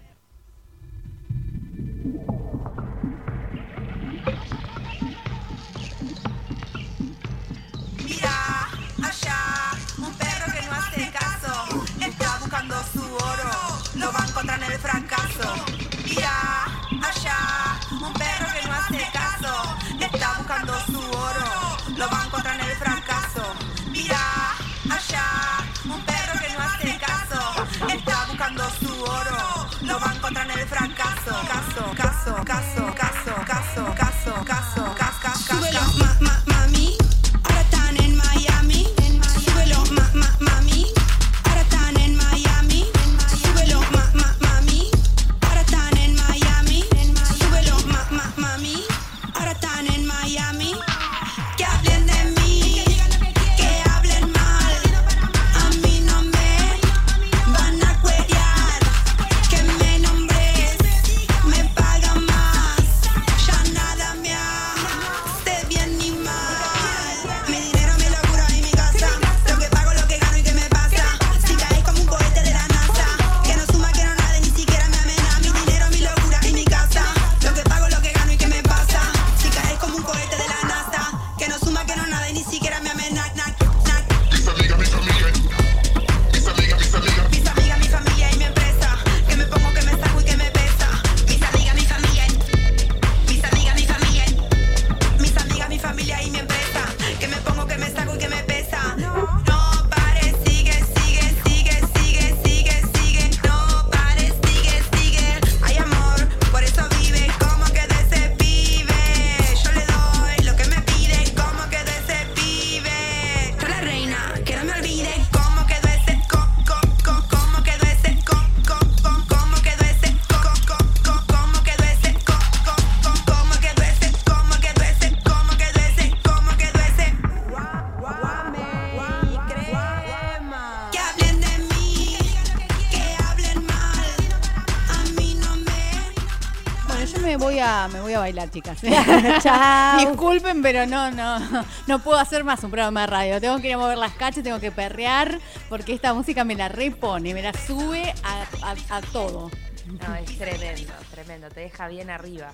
[138.22, 138.78] Bailar, chicas.
[139.42, 139.98] Chao.
[139.98, 141.38] Disculpen, pero no, no,
[141.86, 143.40] no puedo hacer más un programa de radio.
[143.40, 146.68] Tengo que ir a mover las cachas, tengo que perrear, porque esta música me la
[146.68, 149.50] repone, me la sube a, a- a todo.
[149.86, 151.48] No, es tremendo, tremendo.
[151.50, 152.52] Te deja bien arriba.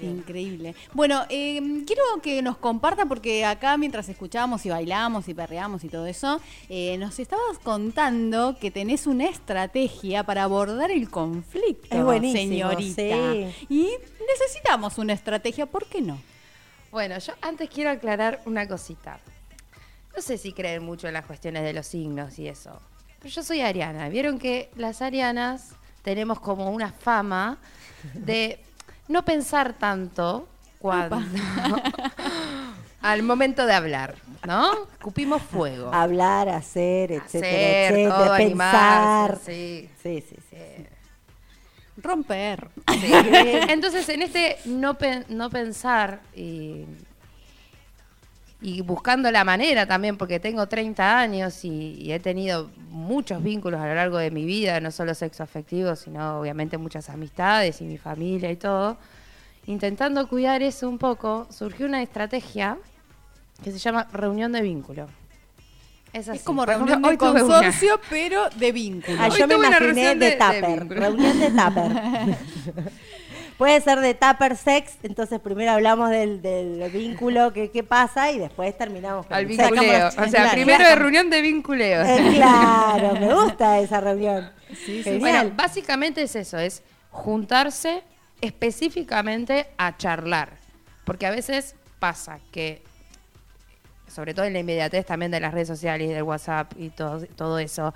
[0.00, 0.74] Increíble.
[0.92, 5.88] Bueno, eh, quiero que nos comparta, porque acá mientras escuchábamos y bailamos y perreamos y
[5.88, 12.04] todo eso, eh, nos estabas contando que tenés una estrategia para abordar el conflicto, Es
[12.04, 13.32] buenísimo, señorita.
[13.32, 13.66] sí.
[13.68, 13.88] Y
[14.28, 16.20] necesitamos una estrategia, ¿por qué no?
[16.90, 19.18] Bueno, yo antes quiero aclarar una cosita.
[20.14, 22.80] No sé si creen mucho en las cuestiones de los signos y eso.
[23.18, 24.08] Pero yo soy ariana.
[24.08, 27.58] Vieron que las arianas tenemos como una fama
[28.14, 28.60] de
[29.08, 31.20] no pensar tanto cuando
[33.02, 34.16] al momento de hablar,
[34.46, 34.70] ¿no?
[35.00, 35.92] Cupimos fuego.
[35.92, 39.38] Hablar, hacer, etcétera, Hacer, etcétera, todo, pensar.
[39.44, 39.90] sí.
[40.02, 40.56] Sí, sí, sí.
[41.98, 42.68] Romper.
[43.00, 43.10] Sí.
[43.68, 46.84] Entonces, en este no, pen- no pensar y,
[48.60, 53.80] y buscando la manera también, porque tengo 30 años y, y he tenido muchos vínculos
[53.80, 57.84] a lo largo de mi vida, no solo sexo afectivo, sino obviamente muchas amistades y
[57.84, 58.96] mi familia y todo.
[59.66, 62.78] Intentando cuidar eso un poco, surgió una estrategia
[63.62, 65.06] que se llama reunión de vínculo.
[66.12, 66.38] Es, así.
[66.38, 69.18] Es como reunión de consorcio, pero de vínculo.
[69.20, 72.36] Ah, yo me imaginé reunión de, de- tupper, reunión de tupper.
[73.58, 78.38] Puede ser de tupper sex, entonces primero hablamos del, del vínculo, que qué pasa, y
[78.38, 80.08] después terminamos con Al el vinculeo.
[80.08, 80.50] O sea, Claro.
[80.52, 82.02] primero de reunión de vinculeo.
[82.02, 84.50] Eh, claro, me gusta esa reunión.
[84.84, 85.18] Genial.
[85.20, 88.02] Bueno, básicamente es eso, es juntarse
[88.42, 90.58] específicamente a charlar.
[91.04, 92.82] Porque a veces pasa que,
[94.08, 97.24] sobre todo en la inmediatez también de las redes sociales y del WhatsApp y todo,
[97.36, 97.94] todo eso,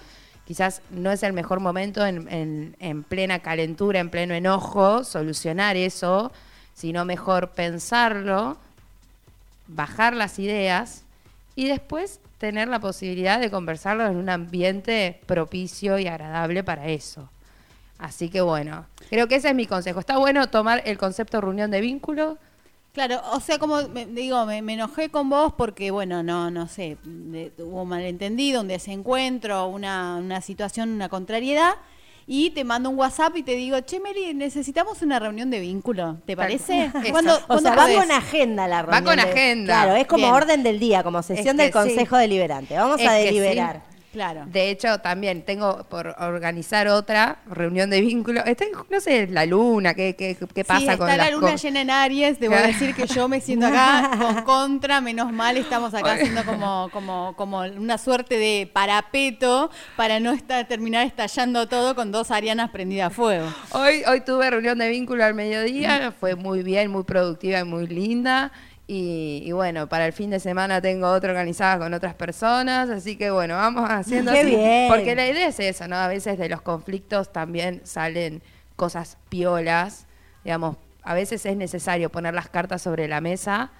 [0.51, 5.77] quizás no es el mejor momento en, en- en plena calentura, en pleno enojo, solucionar
[5.77, 6.33] eso,
[6.75, 8.57] sino mejor pensarlo,
[9.69, 11.05] bajar las ideas
[11.55, 17.29] y después tener la posibilidad de conversarlo en un ambiente propicio y agradable para eso.
[18.01, 20.01] Así que bueno, creo que ese es mi consejo.
[20.01, 22.39] Está bueno tomar el concepto reunión de vínculo,
[23.07, 26.69] Claro, o sea, como me- digo, me, me enojé con vos porque, bueno, no, no
[26.69, 31.77] sé, de- hubo un malentendido, un desencuentro, una, una situación, una contrariedad,
[32.27, 36.19] y te mando un WhatsApp y te digo, che, Mary, necesitamos una reunión de vínculo,
[36.27, 36.85] ¿te parece?
[36.85, 36.99] Eso.
[37.11, 39.05] ¿Cuándo- O O cuándo sea, va con agenda la Va reunión.
[39.05, 39.83] con de- agenda.
[39.83, 40.35] Claro, es como Bien.
[40.35, 42.21] orden del día, como sesión Es del Consejo sí.
[42.21, 42.77] Deliberante.
[42.77, 43.25] Vamos Es a sí.
[44.13, 44.45] Claro.
[44.47, 48.45] De hecho, también tengo por organizar otra reunión de vínculo.
[48.45, 51.55] Está, no sé, la luna, qué, qué, qué pasa sí, con está la las luna
[51.55, 52.67] llena en Aries, debo Claro.
[52.67, 54.11] decir que yo me siento acá
[54.45, 60.21] con contra, menos mal estamos acá haciendo como, como, como una suerte de parapeto para
[60.21, 63.47] no estar, terminar estallando todo con dos arianas prendidas a fuego.
[63.73, 67.87] Hoy, hoy tuve reunión de vínculo al mediodía, fue muy bien, muy productiva y muy
[67.87, 68.53] linda.
[68.93, 73.15] Y, y bueno, para el fin de semana tengo otra organizada con otras personas, así
[73.17, 74.51] que bueno, vamos haciendo Qué así.
[74.51, 74.89] bien.
[74.89, 75.95] Porque la idea es eso, ¿no?
[75.95, 78.43] A veces de los conflictos también salen
[78.75, 80.07] cosas piolas,
[80.43, 83.71] digamos, a veces es necesario poner las cartas sobre la mesa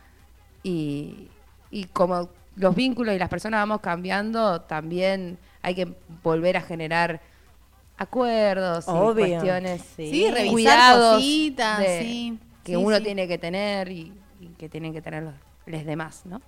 [0.63, 1.27] y,
[1.73, 5.89] y como los vínculos y las personas vamos cambiando, también hay que
[6.23, 7.21] volver a generar
[7.99, 9.27] acuerdos y Obvio.
[9.27, 12.39] cuestiones, Sí, revisar cuidados cositas, de- sí.
[12.63, 13.03] que Sí, uno sí.
[13.03, 14.13] tiene que tener y
[14.61, 16.41] que tienen que tener los, demás, ¿no?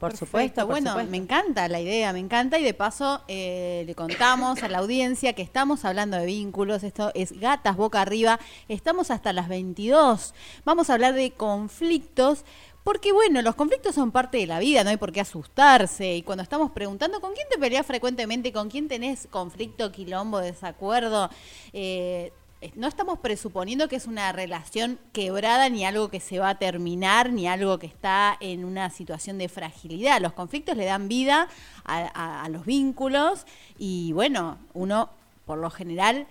[0.00, 0.26] Por Perfecto.
[0.26, 1.10] supuesto, por bueno, supuesto.
[1.12, 5.32] me encanta la idea, me encanta y de paso eh, le contamos a la audiencia
[5.34, 10.90] que estamos hablando de vínculos, esto es Gatas Boca Arriba, estamos hasta las 22, vamos
[10.90, 12.44] a hablar de conflictos.
[12.82, 16.16] Porque bueno, los conflictos son parte de la vida, no hay por qué asustarse.
[16.16, 21.30] Y cuando estamos preguntando con quién te peleas frecuentemente, con quién tenés conflicto, quilombo, desacuerdo,
[21.72, 22.32] eh,
[22.74, 27.32] no estamos presuponiendo que es una relación quebrada ni algo que se va a terminar
[27.32, 30.20] ni algo que está en una situación de fragilidad.
[30.20, 31.48] Los conflictos le dan vida
[31.84, 33.46] a, los vínculos
[33.78, 35.10] y bueno, uno
[35.44, 36.26] por lo general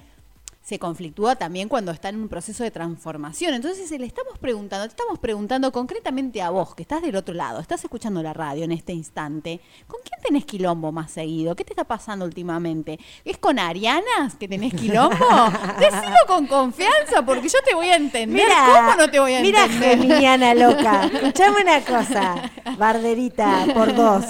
[0.61, 3.53] se conflictúa también cuando está en un proceso de transformación.
[3.53, 7.59] Entonces le estamos preguntando, te estamos preguntando concretamente a vos, que estás del otro lado,
[7.59, 11.55] estás escuchando la radio en este instante, ¿con quién tenés quilombo más seguido?
[11.55, 12.99] ¿Qué te está pasando últimamente?
[13.25, 15.15] ¿Es con Arianas que tenés quilombo?
[15.79, 18.47] Decilo con confianza, porque yo te voy a entender.
[18.47, 19.97] ¿Cómo no te voy a mira, entender?
[19.97, 21.05] Geminiana loca.
[21.13, 24.25] Escuchame una cosa, Barderita, por dos.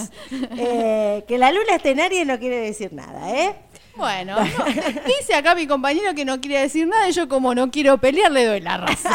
[0.57, 3.55] Eh, que la luna esté en Aries no quiere decir nada, ¿eh?
[3.95, 4.65] Bueno, no,
[5.05, 8.31] dice acá mi compañero que no quiere decir nada y yo como no quiero pelear
[8.31, 9.11] le doy la razón.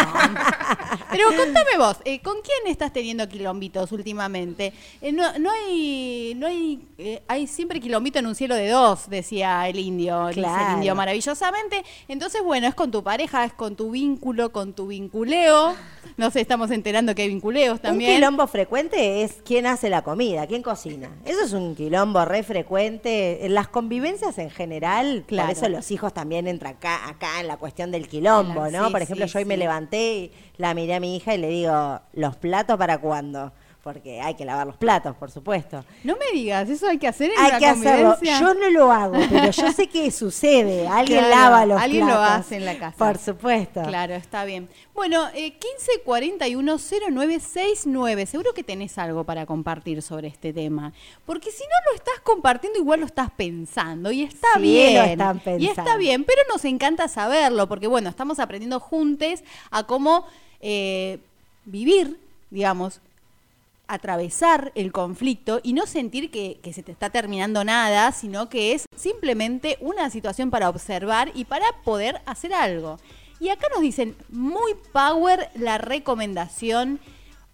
[1.10, 4.72] Pero contame vos, eh, ¿con quién estás teniendo quilombitos últimamente?
[5.00, 9.08] Eh, no, no hay, no hay, eh, hay siempre quilombito en un cielo de dos,
[9.08, 10.74] decía el indio, dice el Claro.
[10.74, 11.82] indio maravillosamente.
[12.08, 15.74] Entonces, bueno, es con tu pareja, es con tu vínculo, con tu vinculeo.
[16.16, 18.10] No sé, estamos enterando que hay vinculeos también.
[18.10, 21.10] Un quilombo frecuente es quién hace la comida, quién cocina.
[21.24, 23.44] Eso es un quilombo re frecuente.
[23.46, 24.75] En las convivencias en general,
[25.26, 25.48] Claro.
[25.48, 28.86] por eso los hijos también entran acá, acá en la cuestión del quilombo, ¿no?
[28.86, 31.38] sí, por ejemplo, sí, yo hoy me levanté y la miré a mi hija y
[31.38, 33.52] le digo, ¿los platos para cuándo?
[33.86, 35.84] Porque hay que lavar los platos, por supuesto.
[36.02, 38.16] No me digas, eso hay que hacer en Hay la que hacerlo.
[38.20, 40.88] Yo no lo hago, pero yo sé que sucede.
[40.90, 42.30] Alguien Claro, lava los alguien lo platos.
[42.46, 42.96] hace en la casa.
[42.98, 43.82] Por supuesto.
[43.84, 44.68] Claro, está bien.
[44.92, 45.54] Bueno, eh,
[47.06, 48.26] 1541-0969.
[48.26, 50.92] Seguro que tenés algo para compartir sobre este tema.
[51.24, 54.10] Porque si no lo estás compartiendo, igual lo estás pensando.
[54.10, 54.94] Y está Sí, bien.
[54.96, 55.98] lo están Y está pensando.
[55.98, 57.68] bien, pero nos encanta saberlo.
[57.68, 60.26] Porque bueno, estamos aprendiendo juntos a cómo
[60.60, 61.18] eh,
[61.64, 62.18] vivir,
[62.50, 63.00] digamos,
[63.88, 68.72] atravesar el conflicto y no sentir que, que se te está terminando nada, sino que
[68.72, 72.98] es simplemente una situación para observar y para poder hacer algo.
[73.38, 77.00] Y acá nos dicen, muy power la recomendación.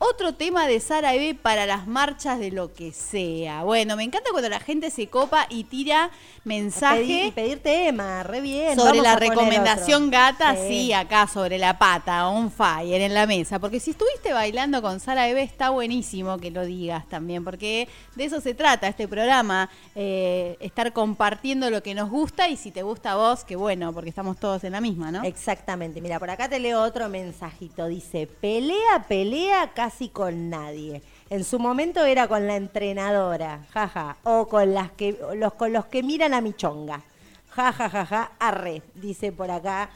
[0.04, 3.62] Otro tema de Sara Eve para las marchas de lo que sea.
[3.62, 6.10] Bueno, me encanta cuando la gente se copa y tira
[6.42, 8.76] mensaje Pedir, y pedir tema, re bien.
[8.76, 10.92] sobre Vamos la recomendación gata, sí.
[10.92, 13.60] acá sobre la pata, on fire en la mesa.
[13.60, 17.86] Porque si estuviste bailando con Sara Eve, está buenísimo que lo digas también, porque
[18.16, 22.72] de eso se trata este programa, eh, estar compartiendo lo que nos gusta y si
[22.72, 25.22] te gusta a vos, que bueno, porque estamos todos en la misma, ¿no?
[25.22, 26.00] Exactamente.
[26.00, 27.86] Mira, por acá te leo otro mensajito.
[27.86, 31.02] Dice, pelea, pelea casi con nadie.
[31.31, 35.87] En su momento era con la entrenadora, jaja, o con las que los con los
[35.87, 37.02] que miran a mi chonga.
[37.50, 39.90] Ja, ja, ja, ja, arre, dice por acá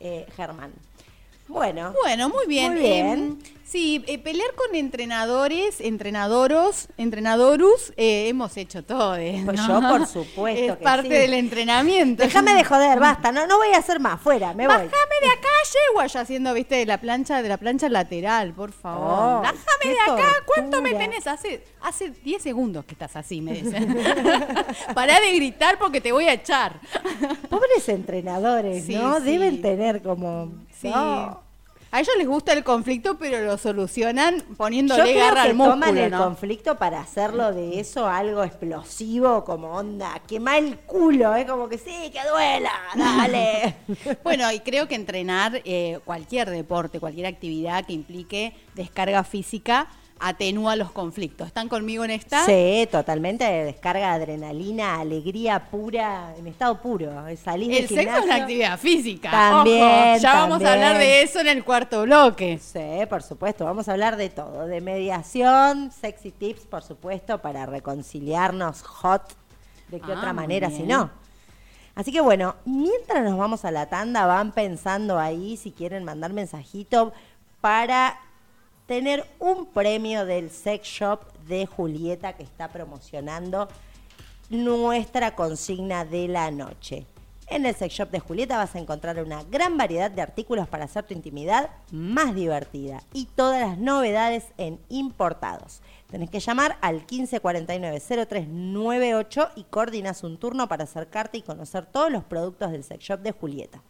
[0.00, 0.72] eh, Germán.
[1.48, 1.92] Bueno.
[2.02, 2.72] Bueno, muy bien.
[2.72, 3.38] Muy bien.
[3.44, 9.16] Eh, sí, eh, pelear con entrenadores, entrenadoros, entrenadorus, eh, hemos hecho todo.
[9.16, 9.80] eh, Pues ¿no?
[9.80, 11.14] yo, por supuesto Es que parte sí.
[11.14, 12.22] del entrenamiento.
[12.22, 14.76] Déjame de joder, basta, no, no voy a hacer más, fuera, me voy.
[14.76, 14.90] Bájame
[15.22, 15.48] de acá,
[15.88, 19.38] yegua, ya haciendo, viste, de la plancha, de la plancha lateral, por favor.
[19.38, 21.26] Oh, Bájame de acá, ¿cuánto me tenés?
[21.26, 23.96] Hace, hace 10 segundos que estás así, me dicen.
[24.94, 26.78] Pará de gritar porque te voy a echar.
[27.48, 29.16] Pobres entrenadores, Sí, ¿no?
[29.18, 29.22] sí.
[29.24, 30.52] Deben tener como...
[30.80, 30.88] Sí.
[30.88, 31.41] No.
[31.94, 35.54] A ellos les gusta el conflicto, pero lo solucionan Yo poniéndole creo garra que al
[35.54, 36.24] músculo, toman el ¿no?
[36.24, 41.76] conflicto para hacerlo de eso algo explosivo, como onda, quema el culo, es como que
[41.76, 43.76] sí, que duela, dale.
[44.24, 49.88] Bueno, y creo que entrenar eh, cualquier deporte, cualquier actividad que implique descarga física
[50.24, 51.48] atenúa los conflictos.
[51.48, 52.44] ¿Están conmigo en esta?
[52.46, 57.10] Sí, totalmente descarga de adrenalina, alegría pura, en estado puro.
[57.24, 58.42] Del El sexo es una gimnasio.
[58.42, 59.30] actividad física.
[59.30, 62.58] También, Ojo, ya vamos a hablar de eso en el cuarto bloque.
[62.58, 67.66] Sí, por supuesto, vamos a hablar de todo, de mediación, sexy tips, por supuesto, para
[67.66, 69.22] reconciliarnos hot,
[69.88, 71.10] de qué Ah, otra muy manera si no.
[71.94, 76.32] Así que bueno, mientras nos vamos a la tanda, van pensando ahí si quieren mandar
[76.32, 77.12] mensajito
[77.60, 78.18] para
[78.92, 83.66] tener un premio del sex shop de Julieta que está promocionando
[84.50, 87.06] nuestra consigna de la noche.
[87.46, 90.84] En el sex shop de Julieta vas a encontrar una gran variedad de artículos para
[90.84, 95.80] hacer tu intimidad más divertida y todas las novedades en importados.
[96.10, 102.24] Tenés que llamar al 1549-0398 y coordinas un turno para acercarte y conocer todos los
[102.24, 103.80] productos del sex shop de Julieta.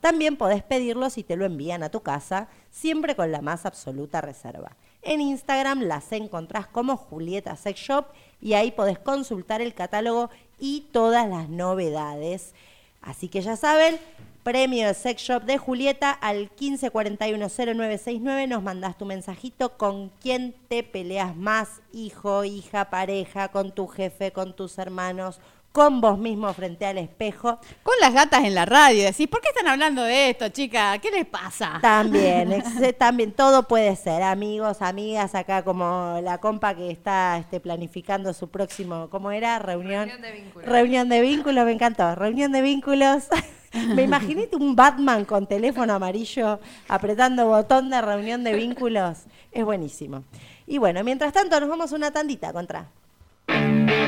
[0.00, 4.20] También podés pedirlos y te lo envían a tu casa, siempre con la más absoluta
[4.20, 4.76] reserva.
[5.02, 8.06] En Instagram las encontrás como Julieta Sex Shop
[8.40, 12.54] y ahí podés consultar el catálogo y todas las novedades.
[13.00, 13.98] Así que ya saben,
[14.42, 20.82] premio de Sex Shop de Julieta al 15410969 nos mandás tu mensajito con quién te
[20.82, 25.40] peleas más, hijo, hija, pareja, con tu jefe, con tus hermanos,
[25.72, 27.58] con vos mismo frente al espejo.
[27.82, 30.98] Con las gatas en la radio, decís, ¿por qué están hablando de esto, chica?
[30.98, 31.78] ¿Qué les pasa?
[31.80, 37.60] También, ex- también todo puede ser, amigos, amigas, acá como la compa que está este,
[37.60, 39.58] planificando su próximo, ¿cómo era?
[39.60, 40.08] Reunión.
[40.08, 40.68] Reunión de vínculos.
[40.68, 42.14] Reunión de vínculos, me encantó.
[42.16, 43.28] Reunión de vínculos.
[43.94, 46.58] me imaginé un Batman con teléfono amarillo
[46.88, 49.18] apretando botón de reunión de vínculos.
[49.52, 50.24] Es buenísimo.
[50.66, 52.88] Y bueno, mientras tanto nos vamos a una tandita contra.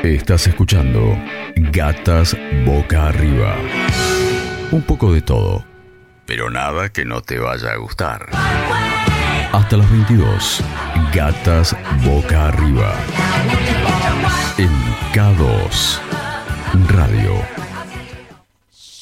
[0.03, 1.17] Estás escuchando
[1.57, 3.57] Gatas Boca Arriba.
[4.71, 5.65] Un poco de todo,
[6.27, 8.29] pero nada que no te vaya a gustar.
[9.53, 10.65] Hasta las 22,
[11.15, 12.95] Gatas Boca Arriba.
[14.59, 14.71] En
[15.13, 16.01] K2
[16.89, 17.35] Radio.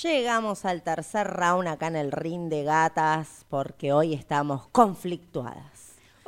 [0.03, 5.70] Llegamos al tercer round acá en el ring de gatas porque hoy estamos conflictuadas.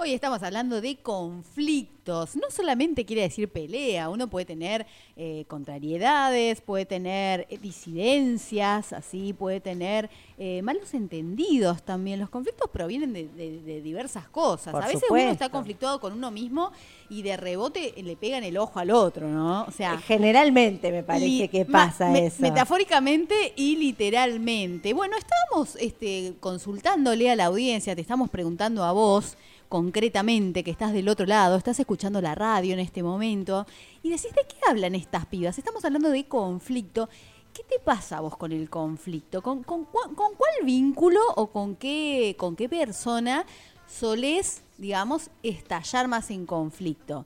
[0.02, 2.34] Hoy estamos hablando de conflictos.
[2.34, 4.84] No solamente quiere decir pelea, uno puede tener
[5.14, 12.18] eh, contrariedades, puede tener eh, disidencias, así, puede tener eh, malos entendidos también.
[12.18, 14.72] Los conflictos provienen de, de- de diversas cosas.
[14.72, 16.72] Por a veces uno está conflictuado con uno mismo
[17.08, 19.62] y de rebote le pegan el ojo al otro, ¿no?
[19.68, 22.42] O sea, Generalmente me parece que pasa me- eso.
[22.42, 24.94] Metafóricamente y literalmente.
[24.94, 29.36] Bueno, estábamos este, consultándole a la audiencia, te estamos preguntando a vos
[29.72, 33.66] concretamente que estás del otro lado, estás escuchando la radio en este momento
[34.02, 35.56] y decís de qué hablan estas pibas.
[35.56, 37.08] Estamos hablando de conflicto.
[37.54, 39.40] ¿Qué te pasa vos con el conflicto?
[39.40, 43.46] ¿Con, con, con cuál vínculo o con qué, con qué persona
[43.88, 47.24] solés, digamos, estallar más en conflicto?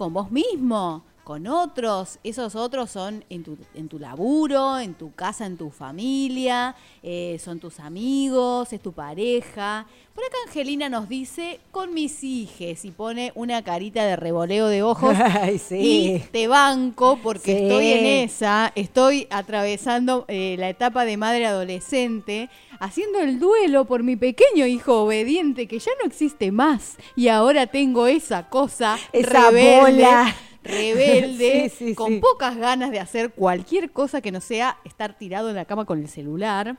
[0.00, 2.18] con vos mismo, con otros.
[2.24, 7.38] Esos otros son en tu, en tu laburo, en tu casa, en tu familia, eh,
[7.42, 9.86] son tus amigos, es tu pareja.
[10.14, 14.82] Por acá Angelina nos dice, con mis hijes, y pone una carita de revoleo de
[14.82, 15.14] ojos.
[15.40, 15.76] Ay, sí.
[15.78, 17.62] Y te banco porque Sí.
[17.62, 22.50] estoy en esa, estoy atravesando eh, la etapa de madre adolescente,
[22.80, 27.66] haciendo el duelo por mi pequeño hijo obediente que ya no existe más y ahora
[27.66, 30.36] tengo esa cosa Esa rebelde, bola.
[30.62, 32.18] Rebelde, Sí, sí, con sí.
[32.20, 36.00] pocas ganas de hacer cualquier cosa que no sea estar tirado en la cama con
[36.00, 36.76] el celular.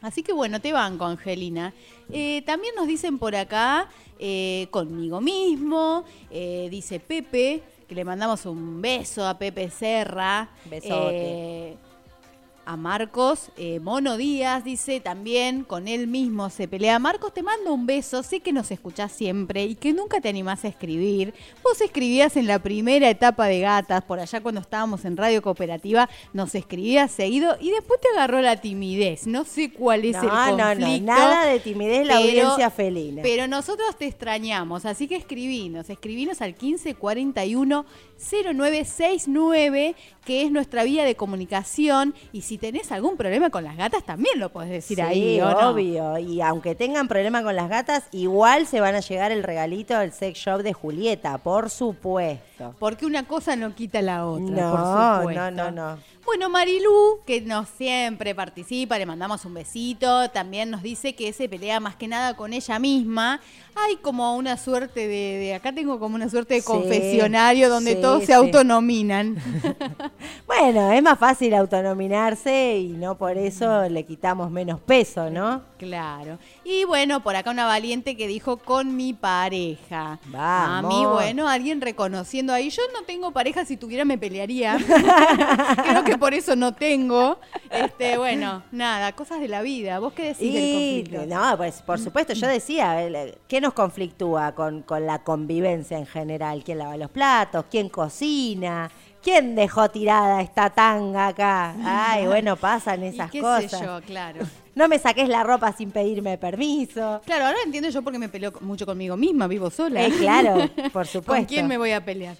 [0.00, 1.72] Así que bueno, te banco, Angelina.
[2.12, 3.88] Eh, también nos dicen por acá,
[4.18, 10.50] eh, conmigo mismo, eh, dice Pepe, que le mandamos un beso a Pepe Serra.
[10.66, 11.78] Besote.
[12.66, 16.98] A Marcos, eh, Mono Díaz dice también, con él mismo se pelea.
[16.98, 20.64] Marcos, te mando un beso, sé que nos escuchás siempre y que nunca te animás
[20.64, 21.34] a escribir.
[21.62, 26.08] Vos escribías en la primera etapa de Gatas, por allá cuando estábamos en Radio Cooperativa,
[26.32, 29.26] nos escribías seguido y después te agarró la timidez.
[29.26, 31.04] No sé cuál es el No, no, no, conflicto.
[31.04, 33.20] nada de timidez la pero- audiencia felina.
[33.22, 37.84] Pero nosotros te extrañamos, así que escribinos, escribinos al 1541
[38.16, 39.94] 0969,
[40.24, 42.14] que es nuestra vía de comunicación.
[42.32, 45.50] Y si tenés algún problema con las gatas, también lo podés decir Sí, ahí, ¿o
[45.50, 45.70] no?
[45.70, 46.18] obvio.
[46.18, 50.12] Y aunque tengan problema con las gatas, igual se van a llegar el regalito del
[50.12, 52.74] sex shop de Julieta, por supuesto.
[52.78, 54.80] Porque una cosa no quita la otra, No, por
[55.20, 55.50] supuesto.
[55.50, 55.98] no, no, no.
[56.26, 61.48] Bueno, Marilú, que no siempre participa, le mandamos un besito, también nos dice que se
[61.48, 63.40] pelea más que nada con ella misma.
[63.76, 65.06] Hay como una suerte de,
[65.38, 69.36] de- acá tengo como una suerte de Sí, confesionario donde sí, todos se autonominan.
[70.46, 75.62] Bueno, es más fácil autonominarse y no por eso le quitamos menos peso, ¿no?
[75.78, 76.38] Claro.
[76.64, 80.12] Y bueno, por acá una valiente que dijo con mi pareja.
[80.12, 80.18] A
[80.82, 80.94] Vamos.
[80.94, 82.70] mí, bueno, alguien reconociendo ahí.
[82.70, 84.78] Yo no tengo pareja, si tuviera me pelearía.
[85.84, 87.38] Creo que por eso no tengo.
[87.70, 89.98] Este, bueno, nada, cosas de la vida.
[89.98, 91.34] ¿Vos qué decís del Y, conflicto?
[91.34, 92.98] no, pues por supuesto, yo decía,
[93.46, 96.62] ¿qué nos conflictúa con, con la convivencia en general?
[96.64, 97.66] ¿Quién lava los platos?
[97.70, 98.90] ¿Quién cocina?
[99.24, 101.74] ¿Quién dejó tirada esta tanga acá?
[101.82, 103.70] Ay, bueno, pasan Y esas qué cosas.
[103.70, 104.40] sé yo, claro.
[104.74, 107.20] No me saques la ropa sin pedirme permiso.
[107.24, 110.04] Claro, ahora entiendo yo porque me peleo mucho conmigo misma, vivo sola.
[110.04, 111.32] Eh, claro, por supuesto.
[111.32, 112.36] ¿Con quién me voy a pelear?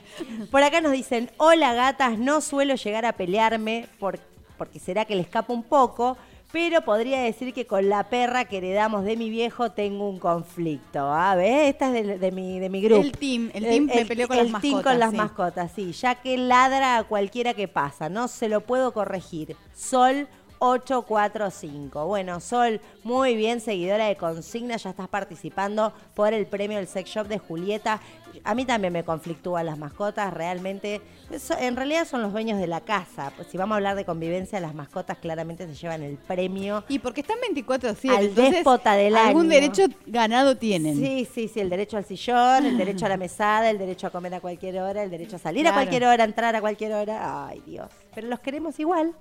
[0.51, 4.19] Por acá nos dicen, hola gatas, no suelo llegar a pelearme por-
[4.59, 6.17] porque será que le escapo un poco,
[6.55, 11.01] pero podría decir que con la perra que heredamos de mi viejo tengo un conflicto.
[11.01, 13.03] A ver, esta es de, de mi, de mi grupo.
[13.03, 15.17] El team, el team me peleó con el las team mascotas, con las sí.
[15.17, 19.57] mascotas, sí, ya que ladra a cualquiera que pasa, no se lo puedo corregir.
[19.75, 20.29] Sol
[20.71, 22.07] 845.
[22.07, 27.11] Bueno, Sol, muy bien, seguidora de Consigna, ya estás participando por el premio del Sex
[27.11, 28.01] Shop de Julieta.
[28.43, 31.01] A mí también me conflictúan las mascotas, realmente.
[31.31, 33.33] eso- en realidad son los dueños de la casa.
[33.37, 36.85] Pues si vamos a hablar de convivencia, las mascotas claramente se llevan el premio.
[36.89, 38.11] Y porque están 24-7.
[38.17, 39.51] Al entonces, déspota del Algún año.
[39.51, 40.97] derecho ganado tienen.
[40.97, 44.11] Sí, sí, sí, el derecho al sillón, el derecho a la mesada, el derecho a
[44.11, 45.77] comer a cualquier hora, el derecho a salir Claro.
[45.77, 47.47] a cualquier hora, entrar a cualquier hora.
[47.49, 47.89] Ay, Dios.
[48.15, 49.15] Pero los queremos igual.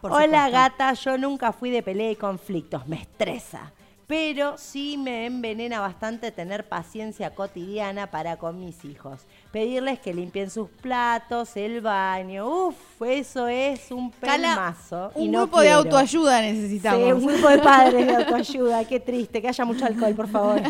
[0.00, 0.52] Por Hola, supuesto.
[0.52, 3.72] gata, yo nunca fui de pelea y conflictos, me estresa.
[4.06, 9.22] Pero sí me envenena bastante tener paciencia cotidiana para con mis hijos.
[9.50, 12.46] Pedirles que limpien sus platos, el baño.
[12.68, 15.10] Uf, eso es un pelmazo.
[15.16, 17.00] y un no grupo de autoayuda necesitamos.
[17.04, 18.84] Sí, un grupo de padres de autoayuda.
[18.84, 20.62] Qué triste, que haya mucho alcohol, por favor.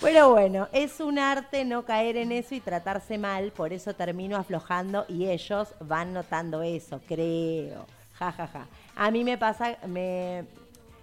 [0.00, 4.36] Pero bueno, es un arte no caer en eso y tratarse mal, por eso termino
[4.36, 7.86] aflojando y ellos van notando eso, creo.
[8.18, 8.66] Ja, ja, ja.
[8.96, 10.44] A mí me pasa, me,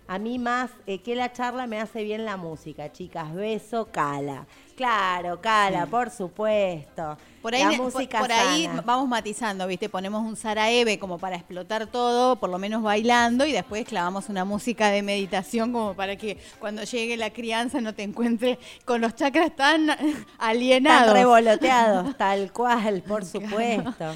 [0.07, 3.33] a mí más eh, que la charla me hace bien la música, chicas.
[3.33, 4.45] Beso, cala.
[4.75, 7.17] Claro, cala, por supuesto.
[7.41, 9.89] Por ahí, la ne- por- música por ahí vamos matizando, ¿viste?
[9.89, 14.45] Ponemos un Saraeve como para explotar todo, por lo menos bailando, y después clavamos una
[14.45, 19.15] música de meditación como para que cuando llegue la crianza no te encuentres con los
[19.15, 19.89] chakras tan
[20.37, 21.07] alienados.
[21.07, 24.15] Están revoloteados, tal cual, por supuesto.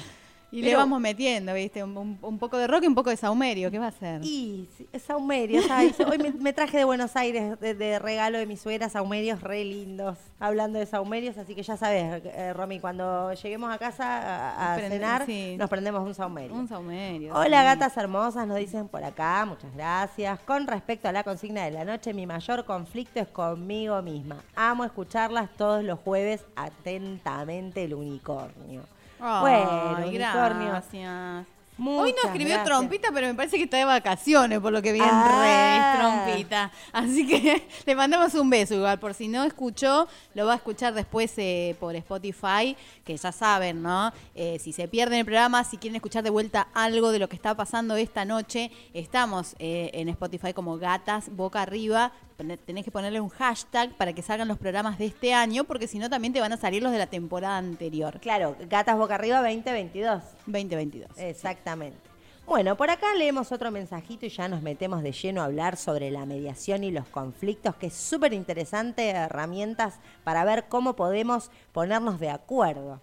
[0.58, 1.82] Y le vamos metiendo, ¿viste?
[1.82, 4.20] Un, un- un poco de rock y un poco de saumerio, ¿qué va a hacer?
[4.24, 5.98] Y sí, saumerio, ¿sabes?
[6.00, 9.64] Hoy me, me traje de Buenos Aires de, de regalo de mi suegra saumerios re
[9.64, 14.74] lindos, hablando de saumerios, así que ya sabes, eh, Romy, cuando lleguemos a casa a,
[14.74, 15.56] a Prende- cenar, sí.
[15.58, 16.54] nos prendemos un saumerio.
[16.54, 17.34] Un saumerio.
[17.34, 17.64] Hola sí.
[17.64, 20.38] gatas hermosas, nos dicen por acá, muchas gracias.
[20.40, 24.36] Con respecto a la consigna de la noche, mi mayor conflicto es conmigo misma.
[24.54, 28.82] Amo escucharlas todos los jueves atentamente el unicornio.
[29.20, 30.68] Ay, bueno, unicornio.
[30.68, 31.46] gracias.
[31.76, 32.64] Hoy no escribió gracias.
[32.66, 35.96] trompita, pero me parece que está de vacaciones, por lo que vi en Ah.
[35.98, 35.98] redes,
[36.38, 36.70] trompita.
[36.92, 40.94] Así que le mandamos un beso igual, por si no escuchó, lo va a escuchar
[40.94, 44.12] después eh, por Spotify, que ya saben, ¿no?
[44.36, 47.34] Eh, si se pierden el programa, si quieren escuchar de vuelta algo de lo que
[47.34, 52.12] está pasando esta noche, estamos eh, en Spotify como Gatas Boca Arriba.
[52.36, 55.98] Tenés que ponerle un hashtag para que salgan los programas de este año, porque si
[55.98, 59.40] no también te van a salir los de la temporada anterior, Claro, Gatas Boca Arriba
[59.40, 60.22] 2022.
[60.46, 61.10] 2022.
[61.16, 61.98] Exactamente.
[62.46, 66.10] Bueno, por acá leemos otro mensajito y ya nos metemos de lleno a hablar sobre
[66.10, 72.20] la mediación y los conflictos, que es súper interesante, herramientas para ver cómo podemos ponernos
[72.20, 73.00] de acuerdo.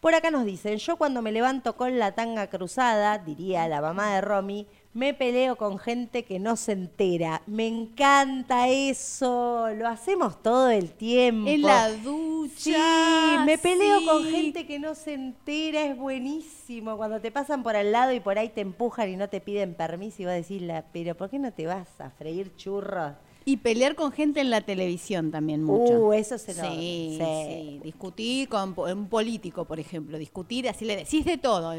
[0.00, 4.14] Por acá nos dicen, yo cuando me levanto con la tanga cruzada, diría la mamá
[4.14, 7.42] de Romy, me peleo con gente que no se entera.
[7.46, 11.48] Me encanta eso, lo hacemos todo el tiempo.
[11.48, 12.54] En la ducha.
[12.56, 16.96] Sí, me peleo con gente que no se entera, es buenísimo.
[16.96, 19.74] Cuando te pasan por al lado y por ahí te empujan y no te piden
[19.74, 23.12] permiso y vos decís, "La- pero ¿por qué no te vas a freír churros?
[23.44, 26.00] Y pelear con gente en la televisión también mucho.
[26.00, 27.44] Uh, eso se lo- sí, sí.
[27.46, 27.80] sí.
[27.82, 30.18] Discutir con un político, por ejemplo.
[30.18, 31.72] Discutir, así le decís de todo.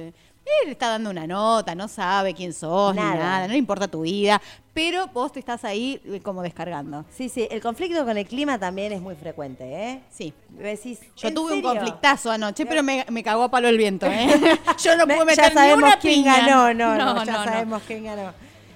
[0.64, 3.14] Él está dando una nota, no sabe quién sos, Nada.
[3.14, 4.42] ni nada, no le importa tu vida.
[4.74, 7.06] Pero vos te estás ahí eh, como descargando.
[7.16, 10.02] Sí, sí, el conflicto con el clima también es muy frecuente, ¿eh?
[10.10, 10.34] Sí.
[10.50, 14.08] Decís, Yo ¿en tuve un conflictazo anoche, pero me, me cagó a palo el viento,
[14.08, 14.28] ¿eh?
[14.84, 16.38] Yo no pude ya meter ni sabemos una quién piña.
[16.48, 18.34] ganó, no, no, No, ya no, sabemos quién ganó,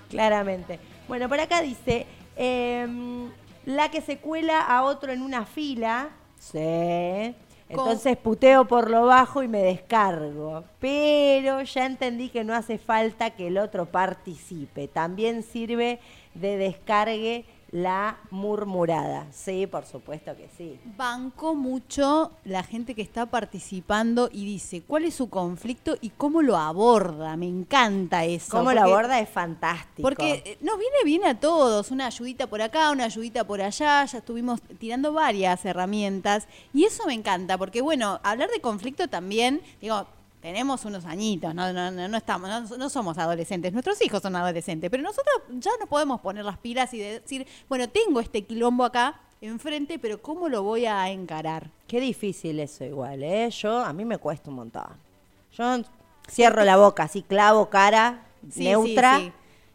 [0.09, 0.79] claramente.
[1.07, 2.05] Bueno, por acá dice,
[2.35, 3.29] em,
[3.65, 6.09] la que se cuela a otro en una fila,
[6.39, 7.33] sí,
[7.79, 10.63] Entonces puteo por lo bajo y me descargo.
[10.79, 14.87] Pero ya entendí que no hace falta que el otro participe.
[14.87, 15.99] También sirve
[16.33, 19.25] de descargue la murmurada.
[19.31, 20.79] Sí, por supuesto que sí.
[20.95, 26.43] Banco mucho la gente que está participando y dice cuál es su conflicto y cómo
[26.43, 27.35] lo aborda.
[27.35, 28.55] Me encanta eso.
[28.55, 30.03] Cómo lo aborda es fantástico.
[30.03, 34.05] Porque eh, nos viene bien a todos, una ayudita por acá, una ayudita por allá,
[34.05, 39.63] ya estuvimos tirando varias herramientas y eso me encanta, porque bueno, hablar de conflicto también,
[39.81, 40.05] digo,
[40.43, 44.35] tenemos unos añitos, no, no, no, no estamos, no, no somos adolescentes, nuestros hijos son
[44.35, 48.83] adolescentes, pero nosotros ya no podemos poner las pilas y decir, bueno, tengo este quilombo
[48.83, 51.69] acá enfrente, pero ¿cómo lo voy a encarar?
[51.87, 53.49] Qué difícil eso igual, ¿eh?
[53.51, 54.83] Yo, a mí me cuesta un montón.
[55.53, 55.81] Yo
[56.29, 59.31] cierro la boca, así clavo cara, Sí, neutra, sí, sí.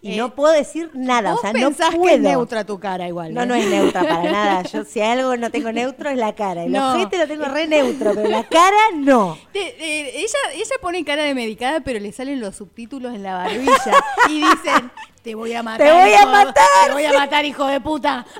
[0.09, 2.03] Y Eh, no puedo decir nada, Vos o sea, no puedo.
[2.03, 3.35] que es neutra tu cara igual.
[3.35, 4.63] No, no es neutra para nada.
[4.63, 6.65] Yo si algo no tengo neutro es la cara.
[6.65, 6.95] El No.
[6.95, 9.37] ojete lo tengo re neutro, pero la cara no.
[9.55, 13.93] Eh, ella, ella pone cara de medicada, pero le salen los subtítulos en la barbilla
[14.29, 14.91] y dicen,
[15.23, 15.87] te voy a matar.
[15.87, 16.65] Te voy a hijo matar".
[16.87, 18.27] Te voy a matar, hijo de puta.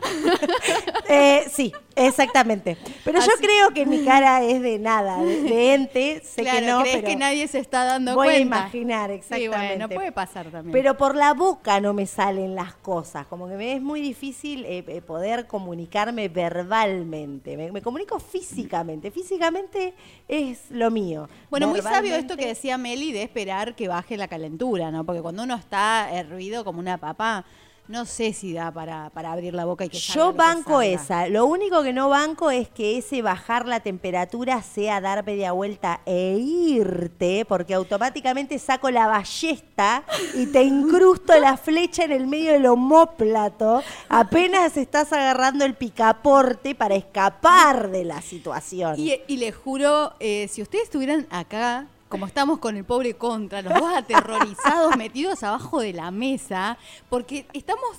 [1.11, 2.77] Eh, sí, exactamente.
[3.03, 6.67] Pero yo creo que mi cara es de nada, de, de ente, sé claro, que
[6.67, 8.43] no, crees pero que nadie se está dando voy a cuenta.
[8.43, 9.77] imaginar, Sí, exactamente.
[9.79, 10.71] bueno, puede pasar también.
[10.73, 14.67] Pero por la boca no me salen las cosas, como que me es muy difícil
[14.67, 17.57] eh, eh, poder comunicarme verbalmente.
[17.57, 19.95] Me, me comunico físicamente, físicamente
[20.29, 21.27] es lo mío.
[21.49, 25.05] Bueno, muy sabio esto que decía Meli de esperar que baje la calentura, ¿no?
[25.05, 27.45] Porque cuando uno está hervido como una papa,
[27.89, 31.27] no sé si da para, para abrir la boca y que Yo que banco esa.
[31.29, 36.03] Lo único que no banco es que ese bajar la temperatura sea dar media vuelta
[36.05, 40.05] e irte, porque automáticamente saco la ballesta
[40.35, 43.83] y te incrusto la flecha en el medio del homóplato.
[44.11, 48.97] Apenas estás agarrando el picaporte para escapar de la situación.
[48.99, 53.63] Y, y les juro, eh, si ustedes estuvieran acá, como estamos con el pobre contra,
[53.63, 56.79] los dos aterrorizados, metidos abajo de la mesa,
[57.09, 57.99] porque estamos.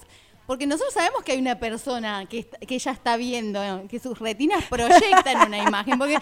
[0.50, 3.88] Porque nosotros sabemos que hay una persona que, que ella está viendo, ¿no?
[3.88, 6.18] que sus retinas proyectan una imagen, porque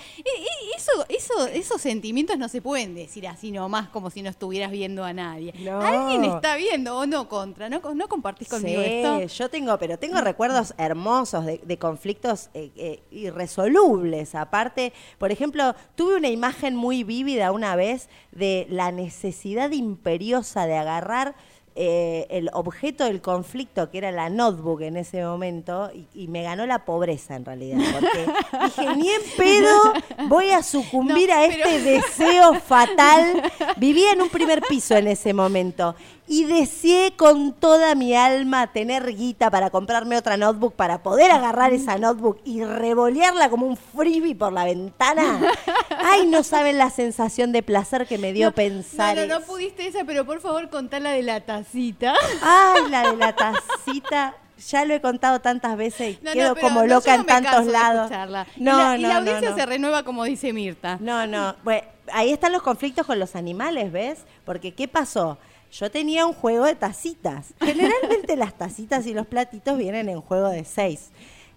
[0.76, 5.06] eso, eso, esos sentimientos no se pueden decir así nomás como si no estuvieras viendo
[5.06, 5.54] a nadie.
[5.60, 5.80] No.
[5.80, 9.22] Alguien está viendo o no contra, ¿no, no compartís conmigo Sí, esto?
[9.28, 14.36] yo tengo, pero tengo recuerdos hermosos de, de conflictos eh, eh, irresolubles.
[14.36, 20.76] Aparte, por ejemplo, tuve una imagen muy vívida una vez de la necesidad imperiosa de
[20.76, 21.36] agarrar
[21.80, 26.42] eh, el objeto del conflicto, que era la notebook en ese momento, y, y me
[26.42, 27.78] ganó la pobreza en realidad.
[27.94, 28.26] Porque
[28.66, 29.94] dije, ni en pedo
[30.28, 33.44] voy a sucumbir No, a pero- este deseo fatal.
[33.78, 35.96] Vivía en un primer piso en ese momento
[36.28, 41.74] y deseé con toda mi alma tener guita para comprarme otra notebook para poder agarrar
[41.74, 45.40] esa notebook y revolearla como un frisbee por la ventana.
[46.04, 49.16] Ay, no saben la sensación de placer que me dio pensar.
[49.16, 52.14] No, no, no pudiste esa, pero por favor contala de la tacita.
[52.42, 54.36] Ay, la de la tacita.
[54.70, 57.26] Ya lo he contado tantas veces y No, no, quedo como no, loca no en
[57.28, 58.10] tantos lados.
[58.10, 59.56] No, y la, y no, la no, audiencia no.
[59.56, 60.98] se renueva como dice Mirta.
[61.00, 61.56] No, no.
[61.64, 64.20] Bueno, ahí están los conflictos con los animales, ¿ves?
[64.46, 65.38] Porque ¿qué pasó?
[65.72, 67.54] Yo tenía un juego de tacitas.
[67.60, 71.10] Generalmente las tacitas y los platitos vienen en juego de seis.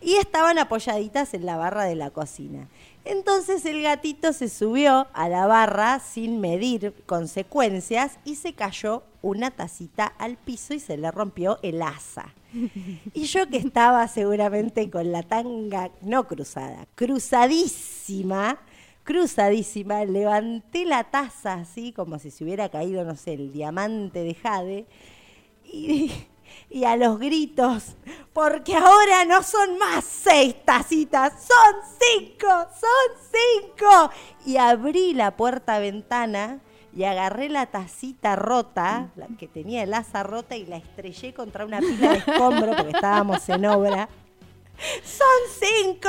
[0.02, 2.68] Y estaban apoyaditas en la barra de la cocina.
[3.04, 9.50] Entonces el gatito se subió a la barra sin medir consecuencias y se cayó una
[9.50, 12.34] tacita al piso y se le rompió el asa.
[13.14, 18.58] Y yo que estaba seguramente con la tanga, no cruzada, cruzadísima,
[19.10, 24.34] cruzadísima, levanté la taza así como si se hubiera caído, no sé, el diamante de
[24.34, 24.86] Jade.
[26.68, 27.96] Y, a los gritos,
[28.32, 34.10] porque ahora no son más seis tacitas, son cinco, son cinco.
[34.44, 36.60] Y abrí la puerta-ventana
[36.94, 41.64] y agarré la tacita rota, la que tenía el asa rota, y la estrellé contra
[41.64, 44.08] una pila de escombro porque estábamos en obra.
[45.04, 45.26] ¡Son
[45.84, 46.08] cinco!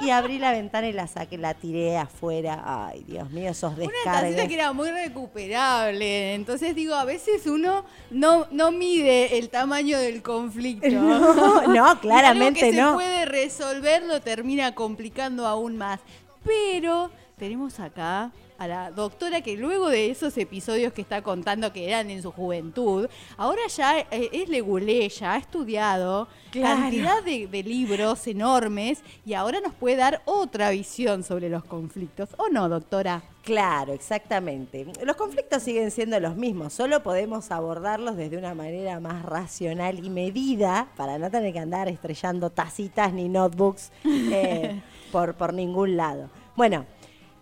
[0.00, 2.62] Y abrí la ventana y la saqué, la tiré afuera.
[2.64, 4.22] Ay, Dios mío, esos Una descargues.
[4.36, 6.34] tacita que era muy recuperable.
[6.34, 10.86] Entonces digo, a veces uno no, no mide el tamaño del conflicto.
[10.96, 12.94] No, no, Y algo claramente que se no.
[12.94, 16.00] puede resolver lo termina complicando aún más.
[16.44, 21.88] Pero tenemos acá a la doctora que luego de esos episodios que está contando que
[21.88, 26.80] eran en su juventud, ahora ya eh, es legulé, ya ha estudiado Claro.
[26.80, 32.30] cantidad de, de libros enormes y ahora nos puede dar otra visión sobre los conflictos.
[32.38, 33.22] ¿O no, doctora?
[33.42, 34.86] Claro, exactamente.
[35.04, 40.08] Los conflictos siguen siendo los mismos, solo podemos abordarlos desde una manera más racional y
[40.08, 44.80] medida para no tener que andar estrellando tacitas ni notebooks eh,
[45.12, 46.30] por, por ningún lado.
[46.56, 46.86] Bueno,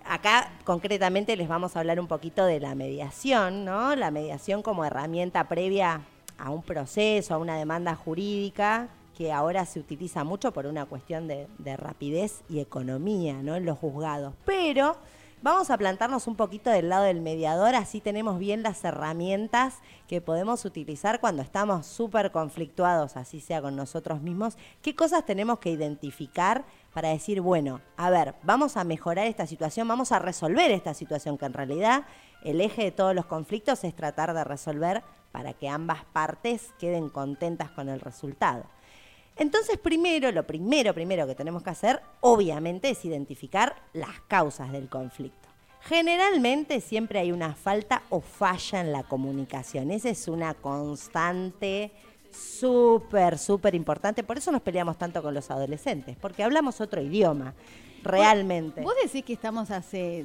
[0.06, 3.96] acá concretamente les vamos a hablar un poquito de la mediación, ¿no?
[3.96, 6.02] La mediación como herramienta previa
[6.38, 11.28] a un proceso, a una demanda jurídica que ahora se utiliza mucho por una cuestión
[11.28, 13.54] de, de rapidez y economía, ¿no?
[13.54, 14.34] En los juzgados.
[14.44, 14.96] Pero
[15.44, 20.20] vamos a plantarnos un poquito del lado del mediador, así tenemos bien las herramientas que
[20.20, 24.56] podemos utilizar cuando estamos súper conflictuados, así sea con nosotros mismos.
[24.82, 29.88] ¿Qué cosas tenemos que identificar para decir, bueno, a ver, vamos a mejorar esta situación,
[29.88, 32.04] vamos a resolver esta situación, que en realidad
[32.44, 37.08] el eje de todos los conflictos es tratar de resolver para que ambas partes queden
[37.08, 38.64] contentas con el resultado.
[39.36, 44.88] Entonces, primero, lo primero, primero que tenemos que hacer, obviamente, es identificar las causas del
[44.88, 45.48] conflicto.
[45.80, 49.90] Generalmente siempre hay una falta o falla en la comunicación.
[49.90, 51.92] Esa es una constante
[52.34, 54.22] súper, súper importante.
[54.22, 57.54] Por eso nos peleamos tanto con los adolescentes, porque hablamos otro idioma,
[58.02, 58.82] realmente.
[58.82, 60.24] Vos decís que estamos hace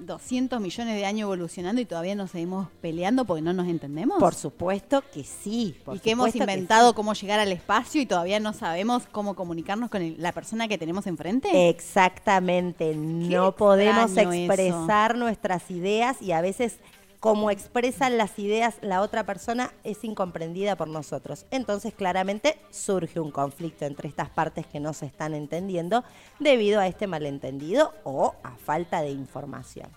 [0.00, 4.18] 200 millones de años evolucionando y todavía nos seguimos peleando porque no nos entendemos.
[4.18, 5.76] Por supuesto que sí.
[5.84, 6.94] por y que hemos que inventado sí.
[6.96, 10.76] cómo llegar al espacio y todavía no sabemos cómo comunicarnos con el- la persona que
[10.78, 11.68] tenemos enfrente.
[11.68, 16.78] Exactamente, no podemos expresar nuestras ideas y a veces
[17.20, 21.44] como expresan las ideas la otra persona es incomprendida por nosotros.
[21.50, 26.02] Entonces claramente surge un conflicto entre estas partes que no se están entendiendo
[26.38, 29.90] debido a este malentendido o a falta de información.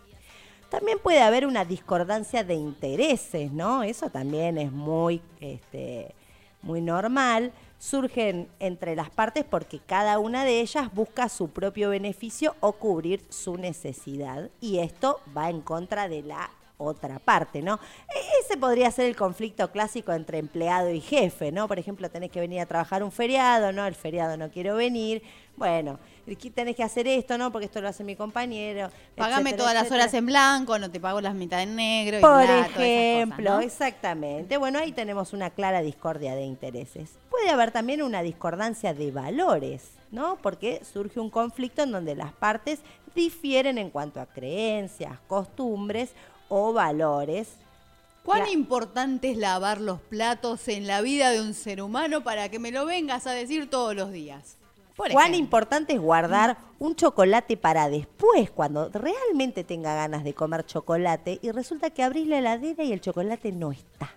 [0.69, 3.83] También puede haber una discordancia de intereses, ¿no?
[3.83, 6.13] Eso también es muy, este,
[6.61, 7.53] muy normal.
[7.79, 13.23] Surgen entre las partes porque cada una de ellas busca su propio beneficio o cubrir
[13.29, 14.49] su necesidad.
[14.59, 17.79] Y esto va en contra de la otra parte, ¿no?
[18.13, 21.67] E- Ese podría ser el conflicto clásico entre empleado y jefe, ¿no?
[21.67, 23.85] Por ejemplo, tenés que venir a trabajar un feriado, ¿no?
[23.85, 25.23] El feriado no quiero venir.
[25.55, 25.99] Bueno,
[26.55, 27.51] tenés que hacer esto, ¿no?
[27.51, 28.89] Porque esto lo hace mi compañero.
[29.15, 32.21] Pagame etcétera, todas las horas en blanco, no te pago las mitades en negro.
[32.21, 33.61] Por ejemplo, cosas, ¿no?
[33.61, 34.57] exactamente.
[34.57, 37.11] Bueno, ahí tenemos una clara discordia de intereses.
[37.29, 40.37] Puede haber también una discordancia de valores, ¿no?
[40.41, 42.79] Porque surge un conflicto en donde las partes
[43.13, 46.11] difieren en cuanto a creencias, costumbres
[46.53, 47.49] o valores.
[48.23, 52.59] ¿Cuán importante es lavar los platos en la vida de un ser humano para que
[52.59, 54.57] me lo vengas a decir todos los días?
[54.95, 60.63] Por Cuán importante es guardar un chocolate para después, cuando realmente tenga ganas de comer
[60.65, 64.11] chocolate y resulta que abrís la heladera y el chocolate no está.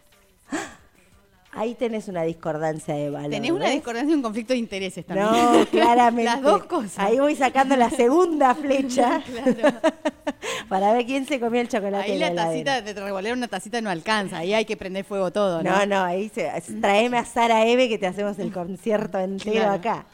[1.56, 1.60] ¡Ah!
[1.62, 3.30] Ahí tenés una discordancia de valores.
[3.30, 5.28] Tenés una discordancia y un conflicto de intereses también.
[5.30, 6.24] No, claramente.
[6.30, 6.98] Las dos cosas.
[6.98, 9.78] Ahí voy sacando la segunda flecha Claro.
[10.68, 12.12] para ver quién se comió el chocolate.
[12.12, 12.74] Ahí la heladera.
[12.74, 14.38] tacita, de revolver una tacita no alcanza.
[14.38, 15.70] Ahí hay que prender fuego todo, ¿no?
[15.70, 16.50] No, no, ahí se,
[16.80, 19.72] traeme a Sara Eve que te hacemos el concierto entero Claro.
[19.72, 20.06] acá.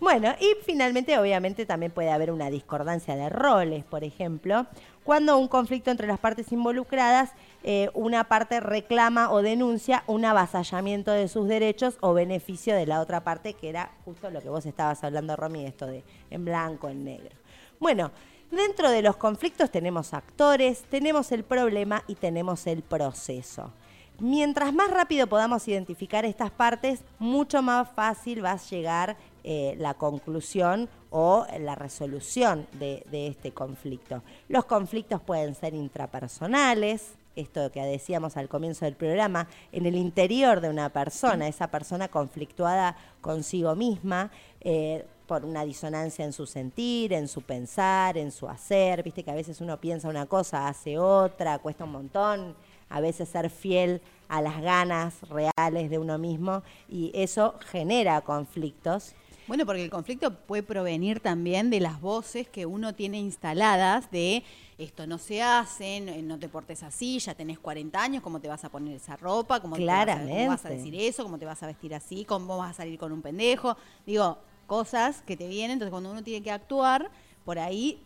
[0.00, 4.66] Bueno, y finalmente, obviamente, también puede haber una discordancia de roles, por ejemplo,
[5.02, 7.30] cuando un conflicto entre las partes involucradas,
[7.66, 13.00] eh, una parte reclama o denuncia un avasallamiento de sus derechos o beneficio de la
[13.00, 16.90] otra parte, que era justo lo que vos estabas hablando, Romy, esto de en blanco,
[16.90, 17.34] en negro.
[17.80, 18.10] Bueno,
[18.50, 23.72] dentro de los conflictos tenemos actores, tenemos el problema y tenemos el proceso.
[24.18, 29.94] Mientras más rápido podamos identificar estas partes, mucho más fácil va a llegar eh, la
[29.94, 34.22] conclusión o la resolución de, de este conflicto.
[34.48, 40.60] Los conflictos pueden ser intrapersonales, esto que decíamos al comienzo del programa, en el interior
[40.60, 44.30] de una persona, esa persona conflictuada consigo misma,
[44.60, 49.30] eh, por una disonancia en su sentir, en su pensar, en su hacer, viste que
[49.30, 52.54] a veces uno piensa una cosa, hace otra, cuesta un montón,
[52.90, 59.14] a veces ser fiel a las ganas reales de uno mismo y eso genera conflictos.
[59.46, 64.42] Bueno, porque el conflicto puede provenir también de las voces que uno tiene instaladas de
[64.78, 68.48] esto no se hace, no, no te portes así, ya tenés 40 años, ¿cómo te
[68.48, 69.60] vas a poner esa ropa?
[69.60, 71.22] ¿Cómo, te vas a- cómo vas a decir eso?
[71.22, 72.24] ¿Cómo te vas a vestir así?
[72.24, 73.76] ¿Cómo vas a salir con un pendejo?
[74.06, 77.10] Digo, cosas que te vienen, entonces cuando uno tiene que actuar,
[77.44, 78.00] por ahí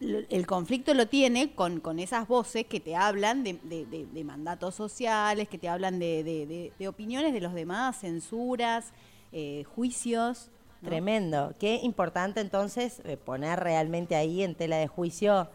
[0.00, 4.24] el conflicto lo tiene con, con esas voces que te hablan de, de- de- de
[4.24, 8.92] mandatos sociales, que te hablan de, de- de- de opiniones de los demás, censuras,
[9.32, 10.50] eh, juicios.
[10.82, 10.88] ¿No?
[10.88, 11.54] Tremendo.
[11.58, 15.48] Qué importante entonces eh, poner realmente ahí en tela de juicio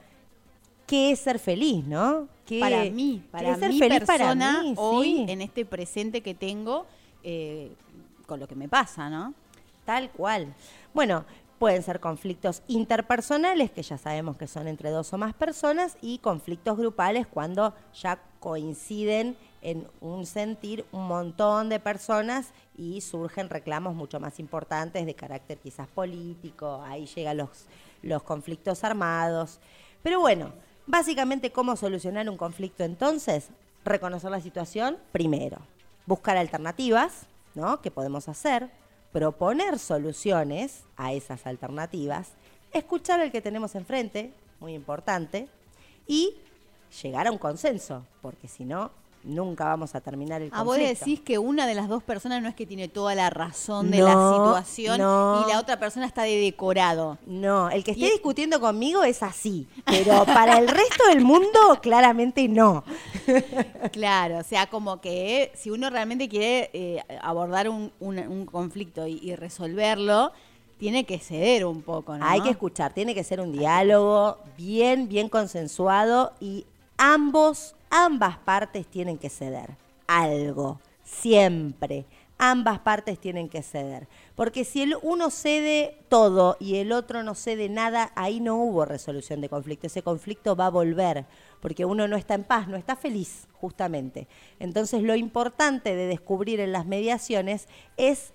[0.88, 2.28] qué es ser feliz, ¿no?
[2.46, 5.26] ¿Qué- Para mí, qué para es ser mi feliz persona, para mí, hoy, sí.
[5.30, 6.86] en este presente que tengo,
[7.24, 7.72] eh,
[8.26, 9.34] con lo que me pasa, ¿no?
[9.86, 10.54] Tal cual.
[10.94, 11.24] Bueno,
[11.60, 16.18] pueden ser conflictos interpersonales, que ya sabemos que son entre dos o más personas, y
[16.18, 23.96] conflictos grupales cuando ya coinciden en un sentir un montón de personas y surgen reclamos
[23.96, 27.66] mucho más importantes de carácter quizás político, ahí llegan los,
[28.02, 29.60] los conflictos armados.
[30.02, 30.52] Pero bueno,
[30.88, 33.50] básicamente cómo solucionar un conflicto entonces,
[33.86, 35.60] reconocer la situación primero,
[36.06, 37.82] buscar alternativas, ¿no?
[37.82, 38.70] ¿Qué podemos hacer?
[39.12, 42.30] Proponer soluciones a esas alternativas,
[42.74, 45.48] escuchar al que tenemos enfrente, muy importante,
[46.08, 46.36] y
[47.02, 48.92] llegar a un consenso, porque si no,
[49.24, 51.06] nunca vamos a terminar el Ah, vos conflicto.
[51.06, 54.00] decís que una de las dos personas no es que tiene toda la razón de
[54.00, 55.44] la situación no.
[55.46, 57.18] y la otra persona está de decorado.
[57.26, 61.50] No, el que esté Y- discutiendo conmigo es así, pero para el resto del mundo
[61.82, 62.84] claramente no.
[63.92, 69.08] Claro, o sea, como que si uno realmente quiere eh, abordar un, un- un conflicto
[69.08, 70.32] y, y resolverlo,
[70.78, 72.26] tiene que ceder un poco, ¿no?
[72.26, 76.66] Hay que escuchar, tiene que ser un diálogo bien, bien consensuado y
[76.98, 79.78] ambos, ambas partes tienen que ceder.
[80.08, 82.06] Algo, siempre.
[82.40, 84.08] Ambas partes tienen que ceder.
[84.34, 88.84] Porque si el uno cede todo y el otro no cede nada, ahí no hubo
[88.86, 89.86] resolución de conflicto.
[89.86, 91.28] Ese conflicto va a volver,
[91.60, 94.28] porque uno no está en paz, no está feliz, justamente.
[94.60, 97.68] Entonces lo importante de descubrir en las mediaciones
[97.98, 98.34] es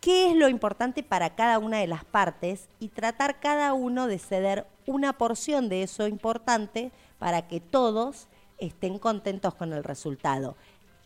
[0.00, 4.18] qué es lo importante para cada una de las partes y tratar cada uno de
[4.18, 8.28] ceder una porción de eso importante para que todos
[8.58, 10.56] estén contentos con el resultado.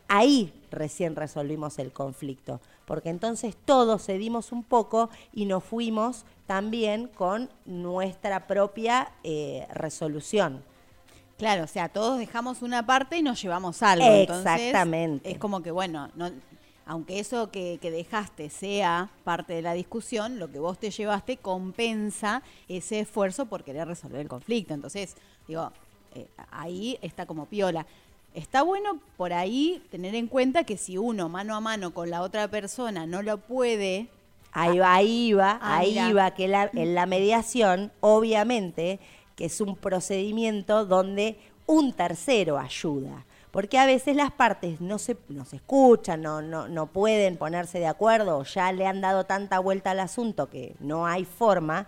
[0.09, 7.09] Ahí recién resolvimos el conflicto, porque entonces todos cedimos un poco y nos fuimos también
[7.09, 10.63] con nuestra propia eh, resolución.
[11.39, 14.05] Claro, o sea, todos dejamos una parte y nos llevamos algo.
[14.07, 15.31] Entonces, Exactamente.
[15.31, 16.31] es como que, bueno, no,
[16.85, 21.39] aunque eso que, que dejaste sea parte de la discusión, lo que vos te llevaste
[21.39, 24.75] compensa ese esfuerzo por querer resolver el conflicto.
[24.75, 25.17] Entonces,
[25.49, 25.73] digo,
[26.15, 27.87] eh, ahí está como piola.
[28.35, 32.23] Está bueno por ahí tener en cuenta que si uno mano a mano con la
[32.23, 34.09] otra persona no lo puede
[34.55, 36.13] Ahí va, ahí va, Ah, ahí mira.
[36.13, 39.01] va, que la- en la mediación, obviamente,
[39.35, 43.25] que es un procedimiento donde un tercero ayuda.
[43.51, 47.79] Porque a veces las partes no se, no se escuchan, no, no, no pueden ponerse
[47.79, 51.87] de acuerdo, o ya le han dado tanta vuelta al asunto que no hay forma.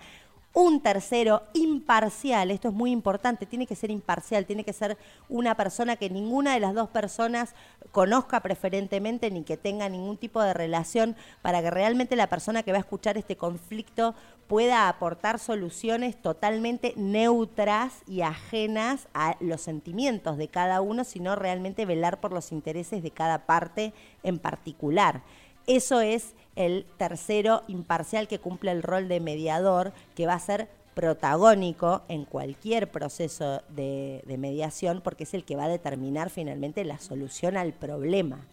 [0.56, 4.96] Un tercero imparcial, esto es muy importante, tiene que ser imparcial, tiene que ser
[5.28, 7.56] una persona que ninguna de las dos personas
[7.90, 12.70] conozca preferentemente ni que tenga ningún tipo de relación para que realmente la persona que
[12.70, 14.14] va a escuchar este conflicto
[14.46, 21.84] pueda aportar soluciones totalmente neutras y ajenas a los sentimientos de cada uno, sino realmente
[21.84, 23.92] velar por los intereses de cada parte
[24.22, 25.22] en particular.
[25.66, 30.68] Eso es el tercero imparcial que cumple el rol de mediador, que va a ser
[30.94, 36.98] protagónico en cualquier proceso de, mediación, porque es el que va a determinar finalmente la
[36.98, 38.46] solución al problema.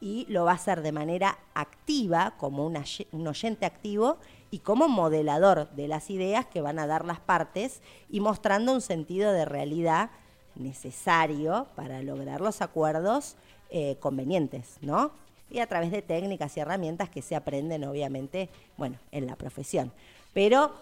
[0.00, 4.18] Y lo va a hacer de manera activa, como un oyente activo,
[4.50, 8.80] y como modelador de las ideas que van a dar las partes y mostrando un
[8.80, 10.10] sentido de realidad
[10.56, 13.36] necesario para lograr los acuerdos
[13.70, 15.12] eh, convenientes, ¿no?
[15.50, 19.92] Y a través de técnicas y herramientas que se aprenden, obviamente, bueno, en la profesión.
[20.32, 20.72] Pero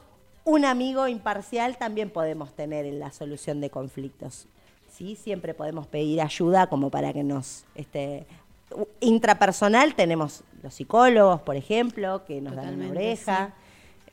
[0.44, 4.46] un amigo imparcial también podemos tener en la solución de conflictos.
[4.90, 5.16] ¿sí?
[5.16, 7.64] Siempre podemos pedir ayuda como para que nos...
[7.74, 8.26] Este,
[9.00, 13.54] intrapersonal tenemos los psicólogos, por ejemplo, que nos dan una oreja.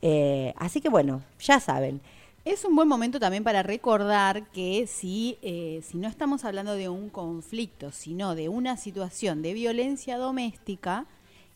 [0.02, 2.00] Eh, así que bueno, ya saben.
[2.46, 6.88] Es un buen momento también para recordar que si, eh, si no estamos hablando de
[6.88, 11.06] un conflicto, sino de una situación de violencia doméstica,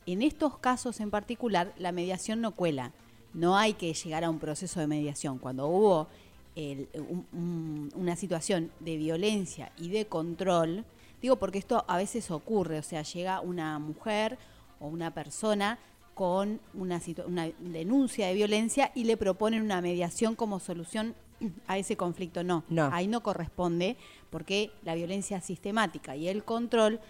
[0.07, 2.91] en estos casos en particular la mediación no cuela.
[3.35, 5.39] No hay que llegar a un proceso de mediación.
[5.39, 6.09] Cuando hubo
[6.57, 10.85] el- un- un- una situación de violencia y de control,
[11.23, 14.39] digo porque esto a veces ocurre, o sea, llega una mujer
[14.81, 15.79] o una persona
[16.21, 21.15] con una, una denuncia de violencia y le proponen una mediación como solución
[21.67, 22.45] a ese conflicto.
[22.45, 22.91] No, No.
[22.93, 23.97] ahí no corresponde
[24.29, 27.01] porque la violencia sistemática y el control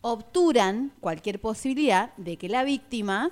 [0.00, 3.30] obturan cualquier posibilidad de que la víctima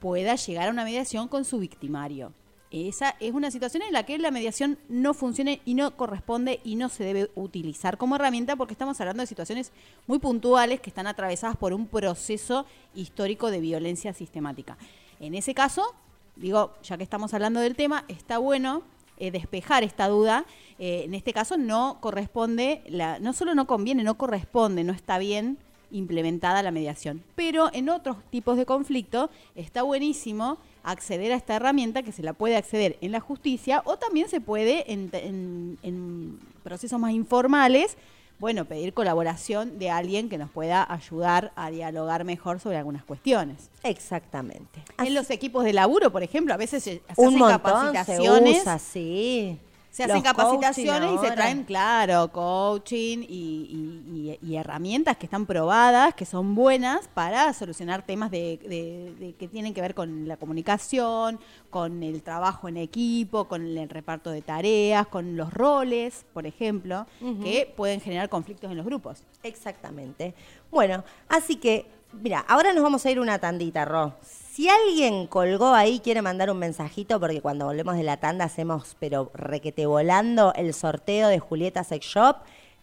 [0.00, 2.32] pueda llegar a una mediación con su victimario.
[2.70, 6.76] Esa es una situación en la que la mediación no funciona y no corresponde y
[6.76, 9.72] no se debe utilizar como herramienta porque estamos hablando de situaciones
[10.06, 14.78] muy puntuales que están atravesadas por un proceso histórico de violencia sistemática.
[15.18, 15.94] En ese caso,
[16.36, 18.82] digo, ya que estamos hablando del tema, está bueno
[19.18, 20.46] eh, despejar esta duda.
[20.78, 22.82] Eh, en este caso no corresponde,
[23.20, 25.58] no solo no conviene, no corresponde, no está bien
[25.90, 27.22] implementada la mediación.
[27.36, 32.32] Pero en otros tipos de conflicto está buenísimo acceder a esta herramienta que se la
[32.32, 37.96] puede acceder en la justicia o también se puede en, en- en procesos más informales
[38.38, 43.68] bueno, pedir colaboración de alguien que nos pueda ayudar a dialogar mejor sobre algunas cuestiones.
[43.82, 44.82] Exactamente.
[44.98, 48.54] En los equipos de laburo, por ejemplo, a veces se, se Un hacen montón capacitaciones.
[48.56, 49.58] se usa, sí.
[49.90, 55.46] Se hacen capacitaciones y se traen, claro, coaching y, y- y- y herramientas que están
[55.46, 60.28] probadas, que son buenas para solucionar temas de, de- de- que tienen que ver con
[60.28, 66.24] la comunicación, con el trabajo en equipo, con el reparto de tareas, con los roles,
[66.32, 67.06] por ejemplo,
[67.42, 69.24] que pueden generar conflictos en los grupos.
[69.42, 70.34] Exactamente.
[70.70, 74.14] Bueno, así que, mira, ahora nos vamos a ir una tandita, Ro.
[74.52, 78.96] Si alguien colgó ahí, quiere mandar un mensajito, porque cuando volvemos de la tanda hacemos,
[78.98, 82.38] pero requete volando, el sorteo de Julieta Sex Shop,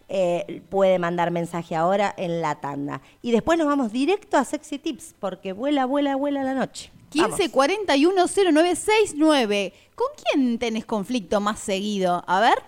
[0.08, 3.02] eh, puede mandar mensaje ahora en la tanda.
[3.20, 6.90] Y después nos vamos directo a Sexy Tips, porque vuela, vuela, vuela la noche.
[7.10, 9.74] 15 41 0969.
[9.94, 12.24] ¿Con quién tenés conflicto más seguido?
[12.26, 12.62] A ver.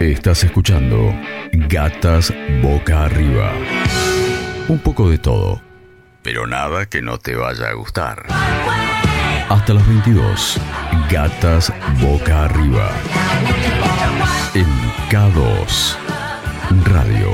[0.00, 1.14] Estás escuchando
[1.68, 3.52] Gatas Boca Arriba.
[4.68, 5.60] Un poco de todo,
[6.26, 8.26] pero nada que no te vaya a gustar.
[9.48, 10.60] Hasta las 22,
[11.08, 12.90] Gatas Boca Arriba.
[14.52, 14.66] En
[15.08, 15.96] K2
[16.82, 17.30] Radio.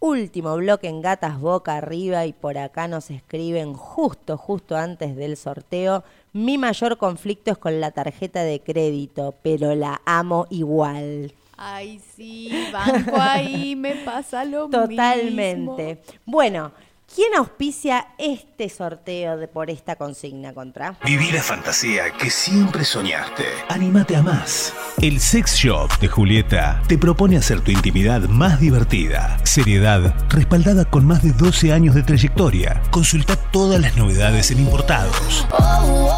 [0.00, 5.38] Último bloque en Gatas Boca Arriba y por acá nos escriben justo, justo antes del
[5.38, 6.04] sorteo.
[6.34, 11.32] Mi mayor conflicto es con la tarjeta de crédito, pero la amo igual.
[11.56, 14.88] Ay, sí, banco ahí, me pasa lo mismo.
[14.88, 16.02] Totalmente.
[16.26, 16.72] Bueno,
[17.14, 20.96] ¿quién auspicia este sorteo de, por esta consigna contra?
[21.04, 23.44] Viví la fantasía que siempre soñaste.
[23.68, 24.72] Anímate a más.
[25.00, 29.38] El Sex Shop de Julieta te propone hacer tu intimidad más divertida.
[29.44, 32.82] Seriedad respaldada con más de 12 años de trayectoria.
[32.90, 35.46] Consulta todas las novedades en importados.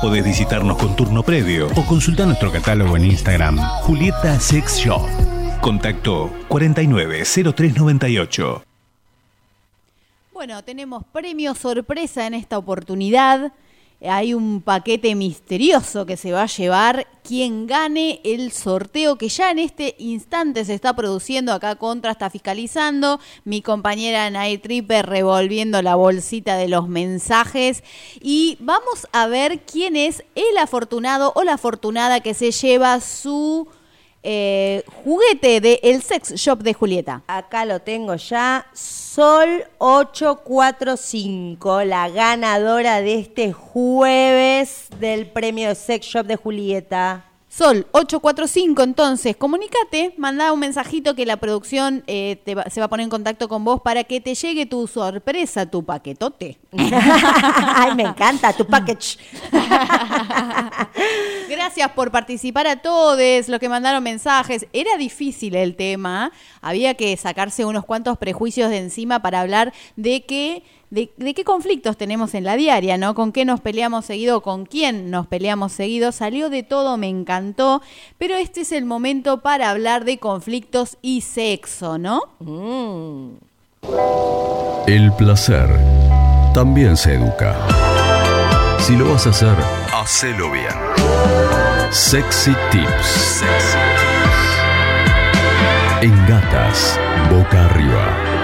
[0.00, 5.06] Podés visitarnos con turno previo o consulta nuestro catálogo en Instagram, Julieta Sex Shop.
[5.60, 8.71] Contacto 490398.
[10.42, 13.52] Bueno, tenemos premio sorpresa en esta oportunidad.
[14.04, 19.52] Hay un paquete misterioso que se va a llevar quien gane el sorteo que ya
[19.52, 23.20] en este instante se está produciendo acá contra, está fiscalizando.
[23.44, 27.84] Mi compañera Night Tripper revolviendo la bolsita de los mensajes.
[28.20, 33.68] Y vamos a ver quién es el afortunado o la afortunada que se lleva su
[34.22, 37.22] eh, juguete de el sex shop de Julieta.
[37.26, 38.66] Acá lo tengo ya.
[38.72, 47.31] Sol 845, la ganadora de este jueves del premio Sex Shop de Julieta.
[47.54, 52.86] Sol 845, entonces, comunícate, manda un mensajito que la producción eh, te va- se va
[52.86, 56.58] a poner en contacto con vos para que te llegue tu sorpresa, tu paquetote.
[56.72, 59.18] Ay, me encanta tu package.
[61.50, 64.66] Gracias por participar a todos los que mandaron mensajes.
[64.72, 66.32] Era difícil el tema,
[66.62, 70.62] había que sacarse unos cuantos prejuicios de encima para hablar de qué,
[70.92, 73.14] de, de qué conflictos tenemos en la diaria, ¿no?
[73.14, 76.12] Con qué nos peleamos seguido, con quién nos peleamos seguido.
[76.12, 77.80] Salió de todo, me encantó,
[78.18, 82.20] pero este es el momento para hablar de conflictos y sexo, ¿no?
[84.86, 85.70] El placer
[86.52, 87.56] también se educa.
[88.78, 89.56] Si lo vas a hacer,
[89.94, 90.74] hacelo bien.
[91.90, 93.42] Sexy Tips.
[96.02, 98.41] En gatas, boca arriba.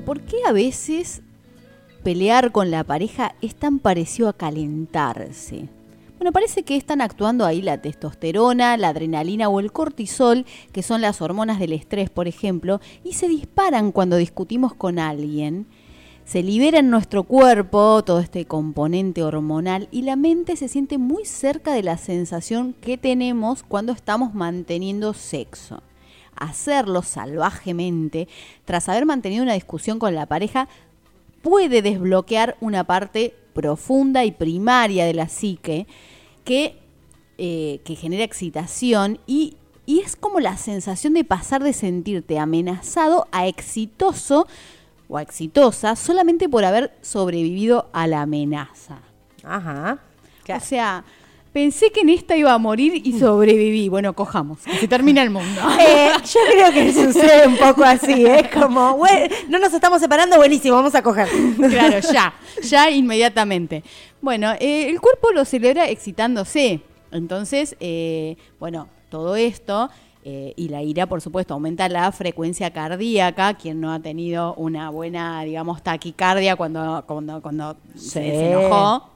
[0.00, 1.22] ¿Por qué a veces
[2.02, 5.68] pelear con la pareja es tan parecido a calentarse?
[6.18, 11.00] Bueno, parece que están actuando ahí la testosterona, la adrenalina o el cortisol, que son
[11.00, 15.66] las hormonas del estrés, por ejemplo, y se disparan cuando discutimos con alguien.
[16.24, 21.24] Se libera en nuestro cuerpo todo este componente hormonal y la mente se siente muy
[21.24, 25.82] cerca de la sensación que tenemos cuando estamos manteniendo sexo
[26.38, 28.28] hacerlo salvajemente,
[28.64, 30.68] tras haber mantenido una discusión con la pareja,
[31.42, 35.86] puede desbloquear una parte profunda y primaria de la psique
[36.44, 36.78] que,
[37.38, 43.26] eh, que genera excitación y, y es como la sensación de pasar de sentirte amenazado
[43.32, 44.46] a exitoso
[45.08, 49.00] o a exitosa solamente por haber sobrevivido a la amenaza.
[49.42, 50.00] Ajá.
[50.56, 51.04] O sea,
[51.52, 53.88] pensé que en esta iba a morir y sobreviví.
[53.88, 55.60] Bueno, cojamos, que se termina el mundo.
[55.80, 60.36] Eh, yo creo que sucede un poco así, es como, "Bue- no nos estamos separando,
[60.36, 61.28] buenísimo, vamos a coger.
[61.58, 63.82] Claro, ya, ya inmediatamente.
[64.20, 66.80] Bueno, eh, el cuerpo lo celebra excitándose.
[67.12, 69.88] Entonces, eh, bueno, todo esto
[70.24, 73.54] eh, y la ira, por supuesto, aumenta la frecuencia cardíaca.
[73.54, 78.10] Quien no ha tenido una buena, digamos, taquicardia cuando, cuando, cuando se, Sí.
[78.12, 79.08] se enojó.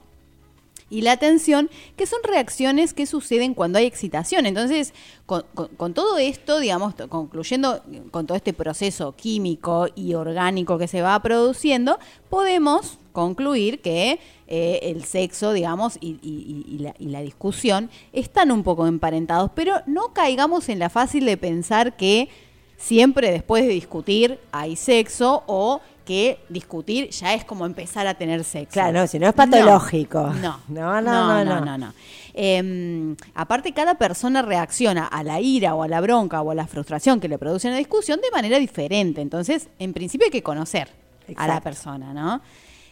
[0.89, 4.45] Y la tensión, que son reacciones que suceden cuando hay excitación.
[4.45, 4.93] Entonces,
[5.25, 7.81] con, todo esto, digamos, concluyendo
[8.11, 11.97] con todo este proceso químico y orgánico que se va produciendo,
[12.29, 18.87] podemos concluir que eh, el sexo, digamos, y la, y la discusión están un poco
[18.87, 22.29] emparentados, pero no caigamos en la fácil de pensar que
[22.77, 28.43] siempre después de discutir hay sexo o que discutir ya es como empezar a tener
[28.43, 28.73] sexo.
[28.73, 30.33] Claro, no, si no es patológico.
[30.41, 31.93] No, No, no, no, no, no, no, no.
[32.33, 36.67] Eh, aparte, cada persona reacciona a la ira o a la bronca o a la
[36.67, 39.21] frustración que le produce una discusión de manera diferente.
[39.21, 40.89] Entonces, en principio hay que conocer
[41.35, 42.41] a la persona, ¿no?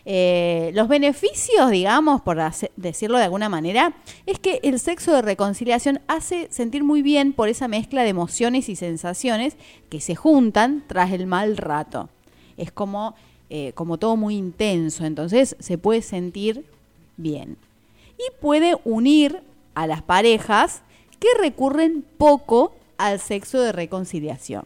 [0.04, 2.38] Eh, los beneficios, digamos, por
[2.76, 3.94] decirlo de alguna manera,
[4.26, 8.68] es que el sexo de reconciliación hace sentir muy bien por esa mezcla de emociones
[8.70, 9.58] y sensaciones
[9.90, 12.10] que se juntan tras el mal rato.
[12.58, 13.16] Es como,
[13.50, 16.66] eh, como todo muy intenso, entonces se puede sentir
[17.18, 17.58] bien.
[18.18, 19.42] Y puede unir
[19.74, 20.82] a las parejas
[21.20, 24.64] que recurren poco al sexo de reconciliación,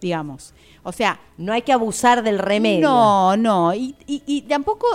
[0.00, 0.54] digamos.
[0.82, 2.88] O sea, No hay que abusar del remedio.
[2.88, 3.74] no, no.
[3.74, 4.86] Y, y- y tampoco,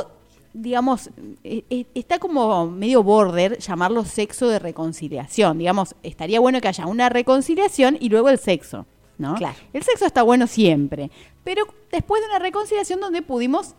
[0.54, 1.10] digamos,
[1.44, 5.58] eh, eh, está como medio border llamarlo sexo de reconciliación.
[5.58, 8.86] Digamos, estaría bueno que haya una reconciliación y luego el sexo,
[9.18, 9.36] ¿no?
[9.36, 9.56] Claro.
[9.74, 11.10] El sexo está bueno siempre.
[11.46, 13.74] Pero después de una reconciliación donde pudimos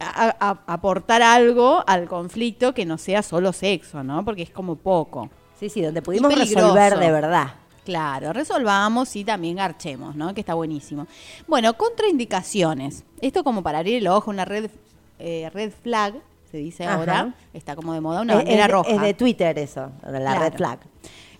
[0.00, 4.24] a- a- aportar algo al conflicto que no sea solo sexo, ¿no?
[4.24, 5.30] Porque es como poco.
[5.60, 7.54] Sí, sí, donde pudimos resolver de verdad.
[7.84, 10.34] Claro, resolvamos y también garchemos, ¿no?
[10.34, 11.06] Que está buenísimo.
[11.46, 13.04] Bueno, contraindicaciones.
[13.20, 14.70] Esto como para abrir el ojo, una red,
[15.18, 16.14] eh, red flag,
[16.50, 16.94] se dice Ajá.
[16.96, 17.34] ahora.
[17.54, 18.90] Está como de moda, una bandera roja.
[18.90, 20.40] es de Twitter eso, la Claro.
[20.40, 20.78] red flag.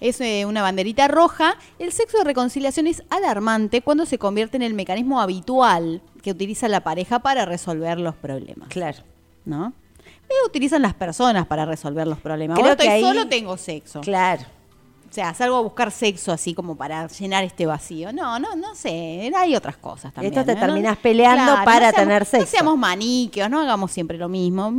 [0.01, 1.57] Es eh, una banderita roja.
[1.78, 6.68] El sexo de reconciliación es alarmante cuando se convierte en el mecanismo habitual que utiliza
[6.68, 8.99] la pareja para resolver los problemas, Claro.
[9.44, 9.72] ¿no?
[10.46, 12.59] Utilizan las personas para resolver los problemas.
[12.59, 14.01] Creo Ahora que ahí- solo, tengo sexo.
[14.03, 14.42] Claro.
[15.11, 18.12] O sea, salgo a buscar sexo así como para llenar este vacío.
[18.12, 19.32] No, no, no sé.
[19.34, 20.34] Hay otras cosas también.
[20.34, 20.61] Esto te ¿no?
[20.61, 22.46] terminás peleando para tener No sexo.
[22.46, 24.70] seamos maniqueos, no hagamos siempre lo mismo.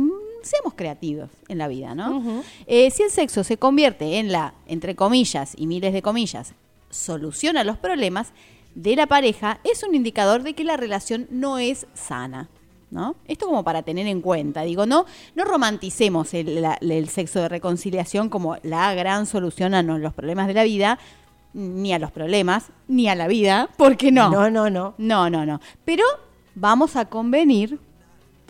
[0.42, 2.42] Seamos creativos en la vida, ¿no?
[2.66, 6.54] Eh, si el sexo se convierte en la, entre comillas y miles de comillas,
[6.90, 8.32] solución a los problemas
[8.74, 12.48] de la pareja, es un indicador de que la relación no es sana.
[12.92, 13.14] ¿No?
[13.28, 17.48] Esto como para tener en cuenta, digo, no, no romanticemos el, la- el sexo de
[17.48, 20.98] reconciliación como la gran solución a los problemas de la vida,
[21.54, 24.28] ni a los problemas, ni a la vida, porque no.
[24.32, 24.94] No, no, no.
[24.98, 25.60] No, no, no.
[25.84, 26.02] Pero
[26.56, 27.78] vamos a convenir,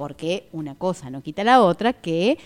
[0.00, 2.38] porque una cosa no quita la otra, que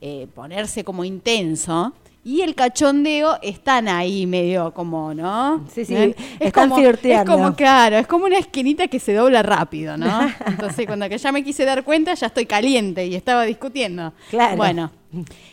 [0.00, 1.92] eh, ponerse como intenso
[2.24, 5.64] y el cachondeo están ahí medio como, ¿no?
[5.72, 6.16] Sí, sí, ¿Eh?
[6.40, 10.32] están como, es como, claro, es como una esquinita que se dobla rápido, ¿no?
[10.46, 14.14] Entonces, cuando que ya me quise dar cuenta, ya estoy caliente y estaba discutiendo.
[14.30, 14.56] Claro.
[14.56, 14.90] Bueno,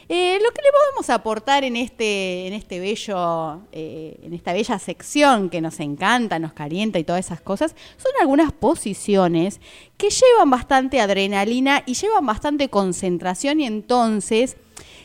[0.07, 4.79] eh, lo que le podemos aportar en este, en este bello, eh, en esta bella
[4.79, 9.59] sección que nos encanta, nos calienta y todas esas cosas, son algunas posiciones
[9.97, 14.55] que llevan bastante adrenalina y llevan bastante concentración y entonces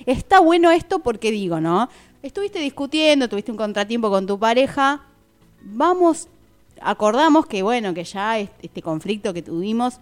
[0.07, 1.89] está bueno esto porque digo, ¿no?
[2.23, 5.03] Estuviste discutiendo, tuviste un contratiempo con tu pareja,
[5.63, 6.29] vamos,
[6.81, 9.99] acordamos que bueno, que ya est- este conflicto que tuvimos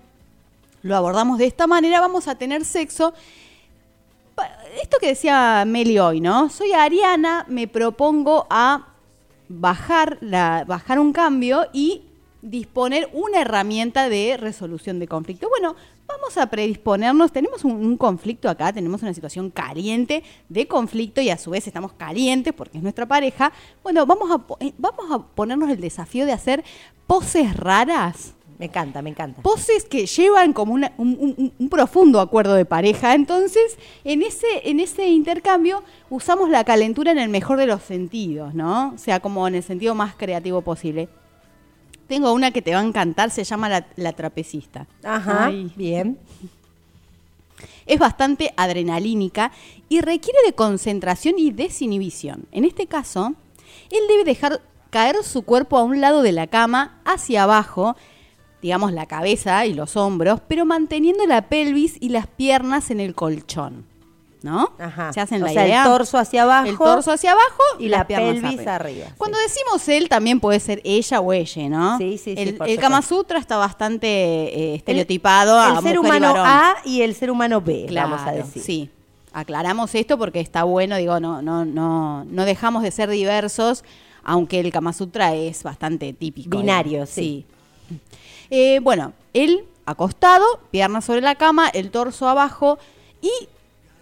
[0.83, 3.15] lo abordamos de esta manera, vamos a tener sexo.
[4.83, 6.51] Esto que decía Meli hoy, ¿no?
[6.51, 8.89] Soy Ariana, me propongo a
[9.49, 12.03] bajar, la, bajar un cambio y
[12.43, 15.49] disponer una herramienta de resolución de conflicto.
[15.49, 15.77] Bueno,
[16.07, 21.31] vamos a predisponernos, tenemos un, un conflicto acá, tenemos una situación caliente de conflicto y
[21.31, 23.53] a su vez estamos calientes porque es nuestra pareja.
[23.83, 26.65] Bueno, vamos a, eh, vamos a ponernos el desafío de hacer
[27.07, 29.43] poses raras Me encanta, me encanta.
[29.43, 33.15] poses que llevan como una- un, un- un profundo acuerdo de pareja.
[33.15, 38.55] Entonces, en ese, en ese intercambio usamos la calentura en el mejor de los sentidos,
[38.55, 38.93] ¿no?
[38.95, 41.09] O sea, como en el sentido más creativo posible.
[42.07, 44.87] Tengo una que te va a encantar, se llama La, la trapecista.
[45.03, 45.73] Ajá, Ay.
[45.77, 46.19] bien.
[47.87, 49.53] Es bastante adrenalínica
[49.89, 52.47] y requiere de concentración y desinhibición.
[52.53, 53.35] En este caso,
[53.91, 54.61] él debe dejar
[54.91, 57.97] caer su cuerpo a un lado de la cama, hacia abajo,
[58.63, 63.15] digamos la cabeza y los hombros, pero manteniendo la pelvis y las piernas en el
[63.15, 63.85] colchón.
[64.45, 64.75] ¿No?
[64.79, 65.11] Ajá.
[65.15, 65.85] ¿Se hacen O la sea, el idea?
[65.85, 70.11] torso hacia abajo El torso hacia abajo y la piernas pelvis arriba, Cuando decimos él,
[70.11, 71.97] también puede ser ella o ella, ¿no?
[71.97, 72.79] Sí, sí, sí, El, el.
[72.79, 76.47] Kama Sutra está bastante eh, estereotipado a el ser mujer y humano varón.
[76.47, 78.63] A y el ser humano B, vamos a Claro, decir.
[78.63, 78.91] Sí.
[79.33, 83.83] Aclaramos esto porque está bueno, digo, no, no, no, no dejamos de ser diversos,
[84.25, 86.59] aunque el Kama Sutra es bastante típico.
[86.59, 87.47] Binario, sí.
[88.51, 92.79] Eh, bueno, él acostado, piernas sobre la cama, el torso abajo,
[93.23, 93.31] y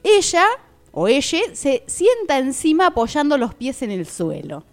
[0.03, 0.45] ella
[0.93, 4.65] o ella se sienta encima apoyando los pies en el suelo.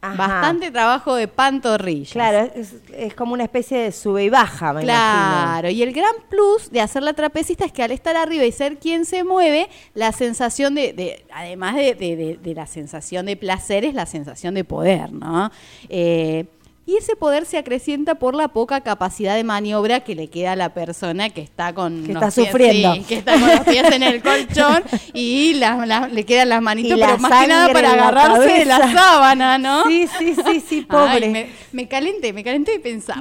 [0.00, 0.14] Ajá.
[0.16, 2.12] Bastante trabajo de pantorrillas.
[2.12, 4.86] Claro, es, es como una especie de sube y baja, me imagino.
[4.86, 8.52] Claro, y el gran plus de hacer la trapecista es que al estar arriba y
[8.52, 13.26] ser quien se mueve, la sensación de, de- además de, de- de- de la sensación
[13.26, 15.50] de placer, es la sensación de poder, ¿no?
[15.88, 16.44] Eh,
[16.88, 20.56] y ese poder se acrecienta por la poca capacidad de maniobra que le queda a
[20.56, 22.94] la persona que está con Que unos está pies- sufriendo.
[22.94, 24.82] sí, que está con los pies en el colchón
[25.12, 28.08] y la- la- le quedan las manitos, Y la pero más que nada para la
[28.08, 29.84] agarrarse de la sábana, ¿no?
[29.86, 31.26] Sí, sí, sí, sí, pobre.
[31.26, 33.18] Ay, me, me calenté, me calenté de pensar.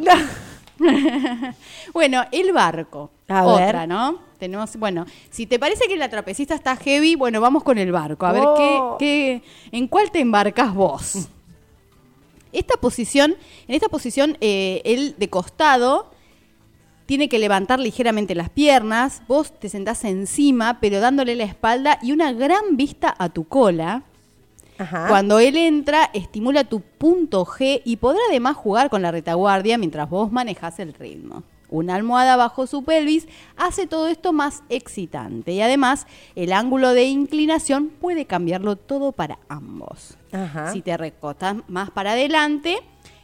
[1.93, 3.11] bueno, el barco.
[3.27, 3.89] A Otra, ver.
[3.89, 4.19] ¿no?
[4.39, 8.25] Tenemos, bueno, si te parece que la trapecista está heavy, bueno, vamos con el barco.
[8.25, 8.95] A ver Oh.
[8.97, 9.41] qué,
[9.71, 11.27] qué, en cuál te embarcas vos.
[12.51, 13.35] Esta posición,
[13.67, 16.11] en esta posición, eh, él de costado
[17.05, 22.11] tiene que levantar ligeramente las piernas, vos te sentás encima, pero dándole la espalda y
[22.11, 24.03] una gran vista a tu cola.
[24.77, 25.07] Ajá.
[25.07, 30.09] Cuando él entra, estimula tu punto G y podrá además jugar con la retaguardia mientras
[30.09, 31.43] vos manejás el ritmo.
[31.69, 33.27] Una almohada bajo su pelvis
[33.57, 39.37] hace todo esto más excitante y además el ángulo de inclinación puede cambiarlo todo para
[39.49, 40.17] ambos.
[40.31, 40.71] Ajá.
[40.71, 42.77] Si te recostas más para adelante,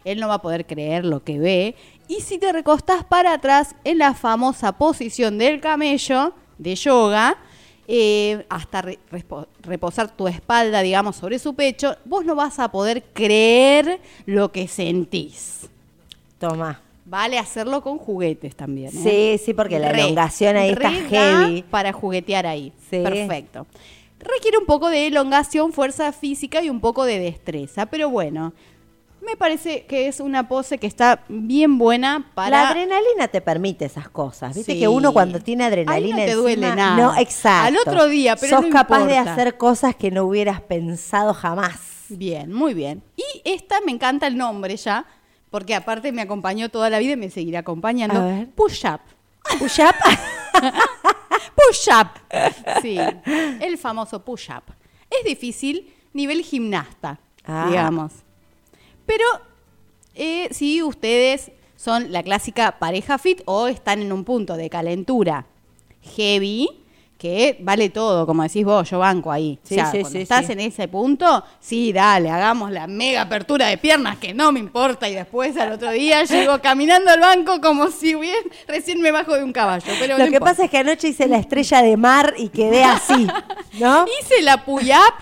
[0.03, 1.75] él no va a poder creer lo que ve.
[2.09, 7.37] Y si te recostás para atrás en la famosa posición del camello de yoga,
[7.87, 8.99] eh, hasta re-
[9.61, 14.67] reposar tu espalda, digamos, sobre su pecho, vos no vas a poder creer lo que
[14.67, 15.69] sentís.
[16.39, 16.81] Toma.
[17.05, 18.89] Vale hacerlo con juguetes también.
[18.89, 19.37] ¿eh?
[19.37, 21.63] Sí, sí, porque la Re- elongación ahí está heavy.
[21.63, 22.71] Para juguetear ahí.
[22.89, 23.01] Sí.
[23.03, 23.67] Perfecto.
[24.19, 27.87] Requiere un poco de elongación, fuerza física y un poco de destreza.
[27.87, 28.53] Pero bueno,
[29.21, 32.63] me parece que es una pose que está bien buena para.
[32.63, 34.55] La adrenalina te permite esas cosas.
[34.55, 34.79] Viste Sí.
[34.79, 36.95] que uno cuando tiene adrenalina Ahí no te duele encima- nada.
[37.03, 37.67] No, exacto.
[37.67, 39.33] Al otro día, pero Sos no capaz de importa.
[39.33, 41.79] hacer cosas que no hubieras pensado jamás.
[42.07, 43.01] Bien, muy bien.
[43.17, 45.05] Y esta me encanta el nombre ya,
[45.53, 48.19] porque aparte me acompañó toda la vida y me seguirá acompañando.
[48.19, 48.49] A ver.
[48.55, 49.01] Push up.
[49.59, 49.93] Push up.
[51.55, 52.81] Push up.
[52.81, 52.97] Sí,
[53.61, 54.63] el famoso push up.
[55.11, 57.67] Es difícil, nivel gimnasta, Ah.
[57.69, 58.13] digamos.
[59.05, 59.23] Pero
[60.15, 65.45] eh, si ustedes son la clásica pareja fit o están en un punto de calentura
[66.01, 66.67] heavy,
[67.23, 69.57] que vale todo, como decís vos, yo banco ahí.
[69.63, 73.21] Sí, o sea, sí, cuando sí, estás en ese punto, sí, dale, hagamos la mega
[73.21, 77.21] apertura de piernas, que no me importa, y después al otro día llego caminando al
[77.21, 79.85] banco como si hubiera, recién me bajo de un caballo.
[80.01, 80.51] Pero Lo no que importa.
[80.51, 83.25] pasa es que anoche hice la estrella de mar y quedé así,
[83.79, 84.03] ¿no?
[84.21, 85.13] Hice la puyap.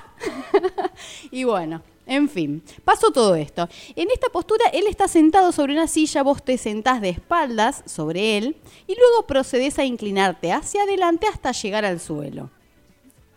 [1.32, 3.70] y bueno, en fin, pasó todo esto.
[3.96, 8.38] En esta postura, él está sentado sobre una silla, vos te sentás de espaldas sobre
[8.38, 12.50] él y luego procedes a inclinarte hacia adelante hasta llegar al suelo.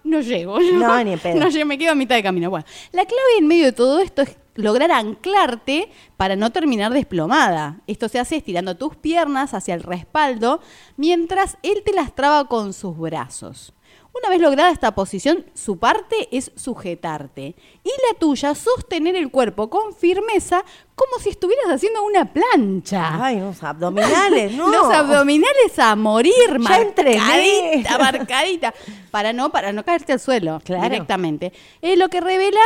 [0.03, 0.61] No llego.
[0.61, 0.73] yo.
[0.73, 1.37] No, ni pedo.
[1.37, 2.51] No llego, me quedo a mitad de camino.
[2.51, 7.81] Bueno, la clave en medio de todo esto es lograr anclarte para no terminar desplomada.
[7.87, 10.61] Esto se hace estirando tus piernas hacia el respaldo
[10.97, 13.73] mientras él te las traba con sus brazos.
[14.17, 19.69] Una vez lograda esta posición, su parte es sujetarte y la tuya sostener el cuerpo
[19.69, 20.65] con firmeza
[20.95, 23.23] como si estuvieras haciendo una plancha.
[23.25, 24.71] Ay, unos abdominales, ¿no?
[24.71, 28.75] Los abdominales a morir, marcadita, marcadita,
[29.11, 30.85] para no, para no caerte al suelo Claro.
[30.85, 31.53] directamente.
[31.83, 32.61] Eh, lo que revela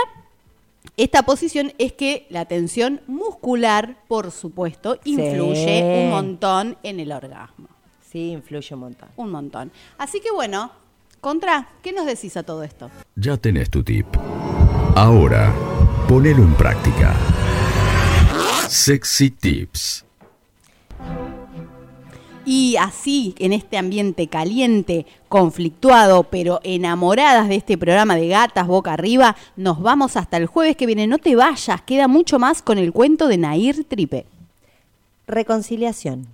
[0.99, 5.13] esta posición es que la tensión muscular, por supuesto, Sí.
[5.13, 7.69] influye un montón en el orgasmo.
[8.13, 9.09] Sí, influye un montón.
[9.17, 9.73] Un montón.
[9.97, 10.71] Así que bueno,
[11.21, 12.91] Contra, ¿qué nos decís a todo esto?
[13.17, 14.07] Ya tenés tu tip.
[14.95, 15.53] Ahora,
[16.09, 17.15] ponelo en práctica.
[18.69, 20.05] Sexy Tips.
[22.45, 28.93] Y así, en este ambiente caliente, conflictuado, pero enamoradas de este programa de gatas boca
[28.93, 31.07] arriba, nos vamos hasta el jueves que viene.
[31.07, 34.25] No te vayas, queda mucho más con el cuento de Nair Tripe.
[35.27, 36.29] Reconciliación.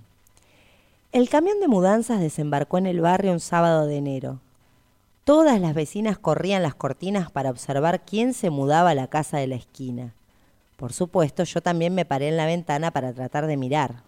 [1.11, 4.39] El camión de mudanzas desembarcó en el barrio un sábado de enero.
[5.25, 9.47] Todas las vecinas corrían las cortinas para observar quién se mudaba a la casa de
[9.47, 10.13] la esquina.
[10.77, 14.03] Por supuesto, yo también me paré en la ventana para tratar de mirar.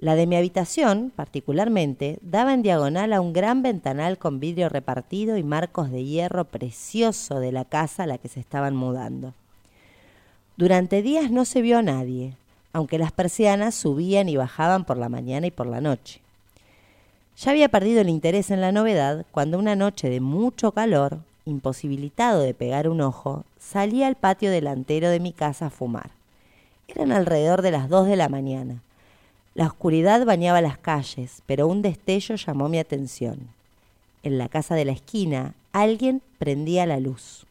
[0.00, 5.36] La de mi habitación, particularmente, daba en diagonal a un gran ventanal con vidrio repartido
[5.36, 9.34] y marcos de hierro precioso de la casa a la que se estaban mudando.
[10.56, 12.36] Durante días no se vio a nadie,
[12.72, 16.20] aunque las persianas subían y bajaban por la mañana y por la noche.
[17.36, 22.40] Ya había perdido el interés en la novedad cuando una noche de mucho calor, imposibilitado
[22.42, 26.10] de pegar un ojo, salí al patio delantero de mi casa a fumar.
[26.88, 28.82] Eran alrededor de las dos de la mañana.
[29.54, 33.48] La oscuridad bañaba las calles, pero un destello llamó mi atención.
[34.22, 37.46] En la casa de la esquina, Alguien prendía la luz.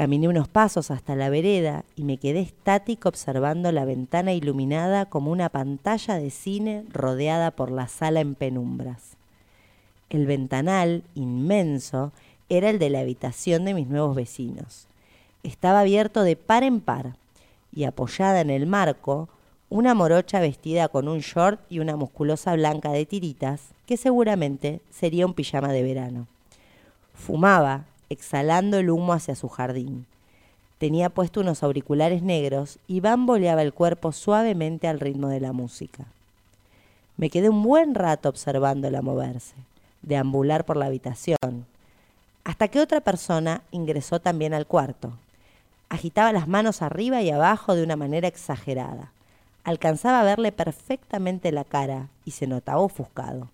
[0.00, 5.30] Caminé unos pasos hasta la vereda y me quedé estático observando la ventana iluminada como
[5.30, 9.18] una pantalla de cine rodeada por la sala en penumbras.
[10.08, 12.12] El ventanal, inmenso,
[12.48, 14.88] era el de la habitación de mis nuevos vecinos.
[15.42, 17.16] Estaba abierto de par en par
[17.70, 19.28] y apoyada en el marco,
[19.68, 25.26] una morocha vestida con un short y una musculosa blanca de tiritas, que seguramente sería
[25.26, 26.26] un pijama de verano.
[27.12, 30.04] Fumaba, exhalando el humo hacia su jardín.
[30.78, 36.04] Tenía puesto unos auriculares negros y bamboleaba el cuerpo suavemente al ritmo de la música.
[37.16, 39.54] Me quedé un buen rato observándola moverse,
[40.02, 41.66] deambular por la habitación,
[42.44, 45.12] hasta que otra persona ingresó también al cuarto.
[45.90, 49.12] Agitaba las manos arriba y abajo de una manera exagerada.
[49.64, 53.48] Alcanzaba a verle perfectamente la cara y se notaba ofuscado.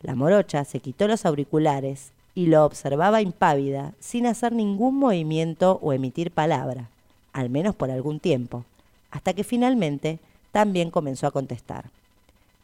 [0.00, 5.94] La morocha se quitó los auriculares y lo observaba impávida, sin hacer ningún movimiento o
[5.94, 6.90] emitir palabra,
[7.32, 8.66] al menos por algún tiempo,
[9.10, 10.18] hasta que finalmente
[10.52, 11.86] también comenzó a contestar.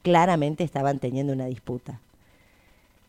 [0.03, 2.01] Claramente estaban teniendo una disputa.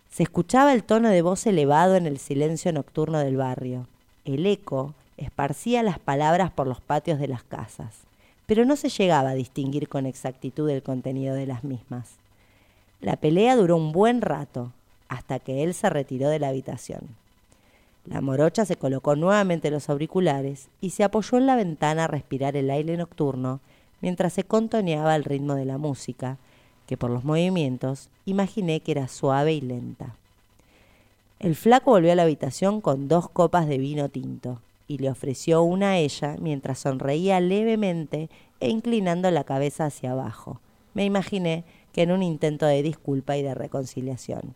[0.09, 3.87] Se escuchaba el tono de voz elevado en el silencio nocturno del barrio.
[4.23, 7.93] El eco esparcía las palabras por los patios de las casas,
[8.45, 12.11] pero no se llegaba a distinguir con exactitud el contenido de las mismas.
[13.01, 14.71] La pelea duró un buen rato,
[15.09, 17.01] hasta que él se retiró de la habitación.
[18.05, 22.57] La morocha se colocó nuevamente los auriculares y se apoyó en la ventana a respirar
[22.57, 23.61] el aire nocturno
[24.01, 26.37] mientras se contoneaba el ritmo de la música,
[26.87, 30.15] que por los movimientos imaginé que era suave y lenta.
[31.39, 35.63] El flaco volvió a la habitación con dos copas de vino tinto y le ofreció
[35.63, 40.59] una a ella mientras sonreía levemente e inclinando la cabeza hacia abajo.
[40.93, 41.63] Me imaginé
[41.93, 44.55] que en un intento de disculpa y de reconciliación.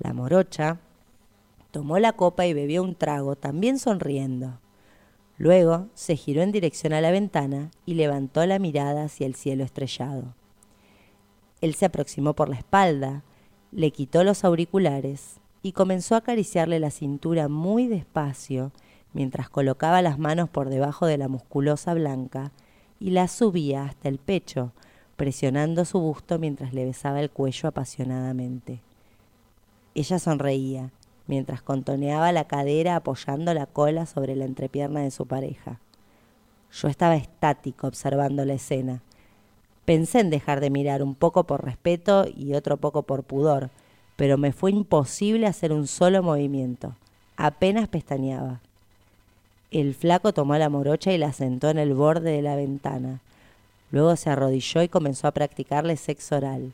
[0.00, 0.78] La morocha
[1.70, 4.58] tomó la copa y bebió un trago, también sonriendo.
[5.36, 9.62] Luego se giró en dirección a la ventana y levantó la mirada hacia el cielo
[9.62, 10.34] estrellado.
[11.60, 13.22] Él se aproximó por la espalda,
[13.72, 18.72] le quitó los auriculares y comenzó a acariciarle la cintura muy despacio
[19.12, 22.52] mientras colocaba las manos por debajo de la musculosa blanca
[22.98, 24.72] y la subía hasta el pecho,
[25.16, 28.80] presionando su busto mientras le besaba el cuello apasionadamente.
[29.94, 30.90] Ella sonreía,
[31.26, 35.80] mientras contoneaba la cadera apoyando la cola sobre la entrepierna de su pareja.
[36.72, 39.02] Yo estaba estático observando la escena.
[39.84, 43.70] Pensé en dejar de mirar un poco por respeto y otro poco por pudor,
[44.16, 46.94] pero me fue imposible hacer un solo movimiento.
[47.36, 48.60] Apenas pestañeaba.
[49.70, 53.20] El flaco tomó la morocha y la sentó en el borde de la ventana.
[53.90, 56.72] Luego se arrodilló y comenzó a practicarle sexo oral.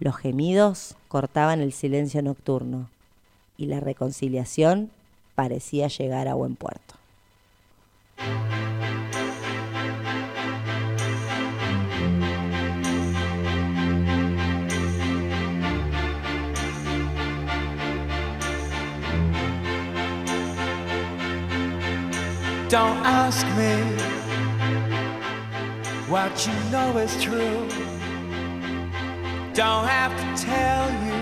[0.00, 2.88] Los gemidos cortaban el silencio nocturno
[3.56, 4.90] y la reconciliación
[5.34, 6.94] parecía llegar a buen puerto.
[22.68, 23.74] Don't ask me
[26.08, 27.87] what you know is true.
[29.58, 31.18] Don't have to tell you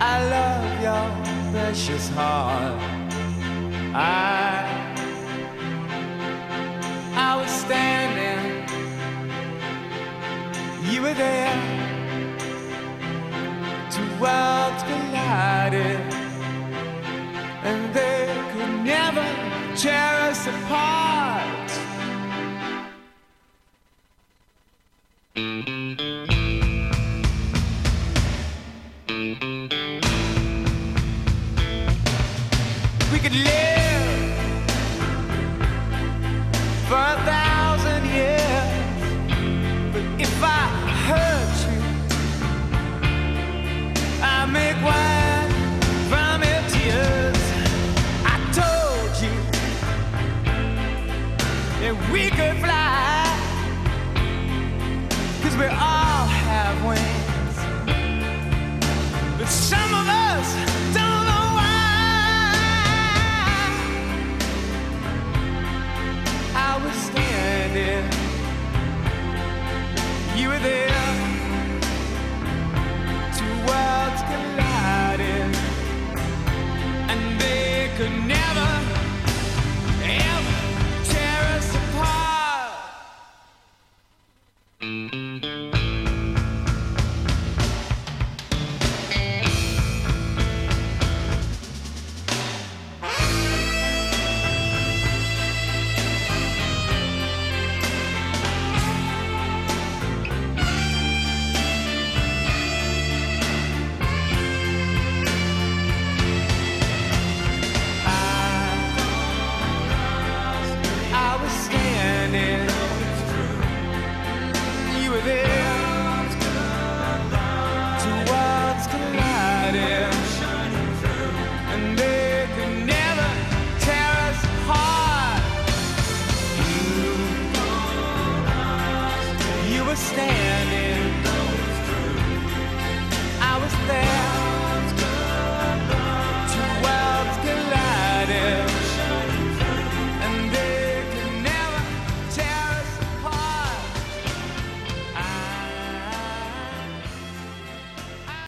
[0.00, 2.80] I love your precious heart.
[3.94, 4.66] I
[7.14, 8.66] I was standing,
[10.92, 11.54] you were there.
[13.92, 16.00] Two worlds collided
[17.62, 19.24] and they could never
[19.76, 21.59] tear us apart.